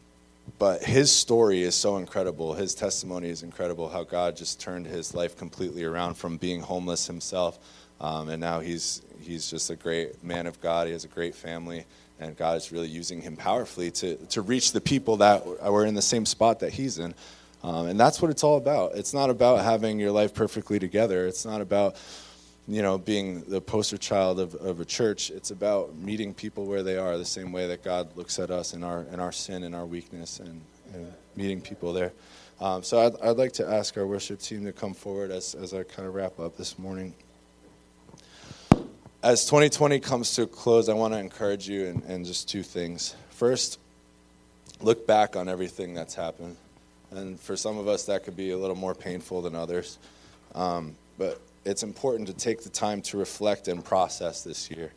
but 0.57 0.83
his 0.83 1.11
story 1.11 1.61
is 1.61 1.75
so 1.75 1.97
incredible. 1.97 2.53
His 2.53 2.73
testimony 2.73 3.29
is 3.29 3.43
incredible 3.43 3.87
how 3.89 4.03
God 4.03 4.35
just 4.35 4.59
turned 4.59 4.87
his 4.87 5.13
life 5.13 5.37
completely 5.37 5.83
around 5.83 6.15
from 6.15 6.37
being 6.37 6.61
homeless 6.61 7.05
himself. 7.07 7.59
Um, 8.01 8.29
and 8.29 8.39
now 8.39 8.59
he's 8.59 9.01
he's 9.21 9.49
just 9.49 9.69
a 9.69 9.75
great 9.75 10.23
man 10.23 10.47
of 10.47 10.59
God. 10.61 10.87
He 10.87 10.93
has 10.93 11.03
a 11.03 11.09
great 11.09 11.35
family, 11.35 11.85
and 12.19 12.35
God 12.35 12.57
is 12.57 12.71
really 12.71 12.87
using 12.87 13.21
him 13.21 13.35
powerfully 13.35 13.91
to, 13.91 14.15
to 14.27 14.41
reach 14.41 14.71
the 14.71 14.81
people 14.81 15.17
that 15.17 15.45
were 15.45 15.85
in 15.85 15.93
the 15.93 16.01
same 16.01 16.25
spot 16.25 16.61
that 16.61 16.73
he's 16.73 16.97
in. 16.97 17.13
Um, 17.61 17.87
and 17.87 17.99
that's 17.99 18.21
what 18.21 18.31
it's 18.31 18.43
all 18.43 18.57
about. 18.57 18.95
It's 18.95 19.13
not 19.13 19.29
about 19.29 19.63
having 19.63 19.99
your 19.99 20.11
life 20.11 20.33
perfectly 20.33 20.79
together. 20.79 21.27
It's 21.27 21.45
not 21.45 21.59
about, 21.59 21.97
you 22.69 22.81
know, 22.81 22.97
being 22.97 23.41
the 23.41 23.59
poster 23.59 23.97
child 23.97 24.39
of, 24.39 24.55
of 24.55 24.79
a 24.79 24.85
church. 24.85 25.29
It's 25.31 25.51
about 25.51 25.95
meeting 25.95 26.33
people 26.33 26.65
where 26.65 26.83
they 26.83 26.97
are, 26.97 27.17
the 27.17 27.25
same 27.25 27.51
way 27.51 27.67
that 27.67 27.83
God 27.83 28.15
looks 28.15 28.39
at 28.39 28.51
us 28.51 28.73
in 28.73 28.83
our 28.83 29.03
in 29.11 29.19
our 29.19 29.33
sin 29.33 29.63
and 29.63 29.75
our 29.75 29.85
weakness, 29.85 30.39
and, 30.39 30.61
and 30.93 31.11
meeting 31.35 31.59
people 31.59 31.91
there. 31.91 32.13
Um, 32.61 32.83
so 32.83 33.05
I'd, 33.05 33.21
I'd 33.21 33.37
like 33.37 33.53
to 33.53 33.67
ask 33.67 33.97
our 33.97 34.05
worship 34.05 34.39
team 34.39 34.65
to 34.65 34.71
come 34.71 34.93
forward 34.93 35.31
as, 35.31 35.55
as 35.55 35.73
I 35.73 35.83
kind 35.83 36.07
of 36.07 36.13
wrap 36.13 36.39
up 36.39 36.57
this 36.57 36.77
morning 36.77 37.13
as 39.21 39.45
2020 39.45 39.99
comes 39.99 40.33
to 40.35 40.43
a 40.43 40.47
close, 40.47 40.87
I 40.87 40.93
want 40.93 41.13
to 41.13 41.19
encourage 41.19 41.67
you 41.67 41.85
in, 41.85 42.01
in, 42.03 42.23
just 42.23 42.47
two 42.47 42.63
things. 42.63 43.15
First, 43.31 43.79
look 44.81 45.05
back 45.05 45.35
on 45.35 45.49
everything 45.49 45.93
that's 45.93 46.15
happened. 46.15 46.55
And 47.11 47.39
for 47.39 47.57
some 47.57 47.77
of 47.77 47.87
us, 47.87 48.05
that 48.05 48.23
could 48.23 48.37
be 48.37 48.51
a 48.51 48.57
little 48.57 48.75
more 48.75 48.95
painful 48.95 49.41
than 49.41 49.55
others. 49.55 49.97
Um, 50.55 50.95
but 51.17 51.41
it's 51.65 51.83
important 51.83 52.27
to 52.27 52.33
take 52.33 52.63
the 52.63 52.69
time 52.69 53.01
to 53.03 53.17
reflect 53.17 53.67
and 53.67 53.83
process 53.83 54.43
this 54.43 54.69
year. 54.71 54.91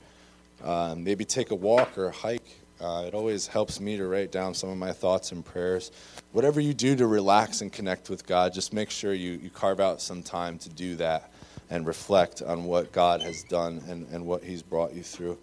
Uh, 0.62 0.94
maybe 0.96 1.24
take 1.24 1.50
a 1.50 1.54
walk 1.54 1.98
or 1.98 2.06
a 2.06 2.12
hike. 2.12 2.60
Uh, 2.80 3.04
it 3.06 3.14
always 3.14 3.46
helps 3.46 3.78
me 3.78 3.96
to 3.96 4.06
write 4.06 4.32
down 4.32 4.54
some 4.54 4.70
of 4.70 4.76
my 4.76 4.92
thoughts 4.92 5.32
and 5.32 5.44
prayers. 5.44 5.92
Whatever 6.32 6.60
you 6.60 6.74
do 6.74 6.96
to 6.96 7.06
relax 7.06 7.60
and 7.60 7.72
connect 7.72 8.10
with 8.10 8.26
God, 8.26 8.52
just 8.52 8.72
make 8.72 8.90
sure 8.90 9.14
you, 9.14 9.32
you 9.32 9.50
carve 9.50 9.80
out 9.80 10.00
some 10.00 10.22
time 10.22 10.58
to 10.58 10.68
do 10.68 10.96
that 10.96 11.30
and 11.70 11.86
reflect 11.86 12.42
on 12.42 12.64
what 12.64 12.92
God 12.92 13.22
has 13.22 13.44
done 13.44 13.82
and, 13.88 14.06
and 14.08 14.26
what 14.26 14.42
He's 14.42 14.62
brought 14.62 14.94
you 14.94 15.02
through. 15.02 15.38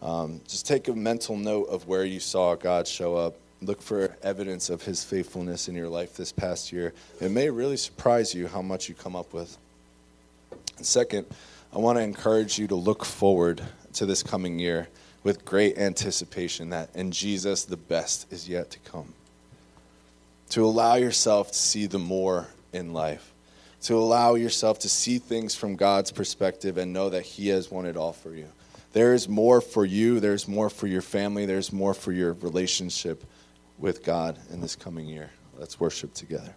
Um, 0.00 0.40
just 0.48 0.66
take 0.66 0.88
a 0.88 0.92
mental 0.92 1.36
note 1.36 1.64
of 1.64 1.86
where 1.86 2.04
you 2.04 2.18
saw 2.18 2.56
God 2.56 2.88
show 2.88 3.14
up. 3.14 3.36
Look 3.60 3.80
for 3.80 4.16
evidence 4.22 4.68
of 4.68 4.82
His 4.82 5.04
faithfulness 5.04 5.68
in 5.68 5.76
your 5.76 5.88
life 5.88 6.16
this 6.16 6.32
past 6.32 6.72
year. 6.72 6.92
It 7.20 7.30
may 7.30 7.48
really 7.48 7.76
surprise 7.76 8.34
you 8.34 8.48
how 8.48 8.60
much 8.60 8.88
you 8.88 8.96
come 8.96 9.14
up 9.14 9.32
with. 9.32 9.56
Second, 10.80 11.26
I 11.72 11.78
want 11.78 11.98
to 11.98 12.02
encourage 12.02 12.58
you 12.58 12.66
to 12.68 12.74
look 12.74 13.04
forward 13.04 13.62
to 13.94 14.06
this 14.06 14.22
coming 14.22 14.58
year 14.58 14.88
with 15.22 15.44
great 15.44 15.78
anticipation 15.78 16.70
that 16.70 16.94
in 16.94 17.12
Jesus 17.12 17.64
the 17.64 17.76
best 17.76 18.32
is 18.32 18.48
yet 18.48 18.70
to 18.70 18.78
come. 18.80 19.12
To 20.50 20.64
allow 20.64 20.96
yourself 20.96 21.52
to 21.52 21.58
see 21.58 21.86
the 21.86 21.98
more 21.98 22.48
in 22.72 22.92
life 22.92 23.32
to 23.82 23.96
allow 23.96 24.34
yourself 24.34 24.78
to 24.80 24.88
see 24.88 25.18
things 25.18 25.54
from 25.54 25.76
God's 25.76 26.12
perspective 26.12 26.78
and 26.78 26.92
know 26.92 27.10
that 27.10 27.22
He 27.22 27.48
has 27.48 27.70
won 27.70 27.84
it 27.86 27.96
all 27.96 28.12
for 28.12 28.34
you. 28.34 28.46
There 28.92 29.14
is 29.14 29.28
more 29.28 29.60
for 29.60 29.84
you, 29.84 30.20
there's 30.20 30.46
more 30.46 30.70
for 30.70 30.86
your 30.86 31.02
family, 31.02 31.46
there's 31.46 31.72
more 31.72 31.94
for 31.94 32.12
your 32.12 32.34
relationship 32.34 33.24
with 33.78 34.04
God 34.04 34.38
in 34.52 34.60
this 34.60 34.76
coming 34.76 35.06
year. 35.06 35.30
Let's 35.58 35.80
worship 35.80 36.14
together. 36.14 36.54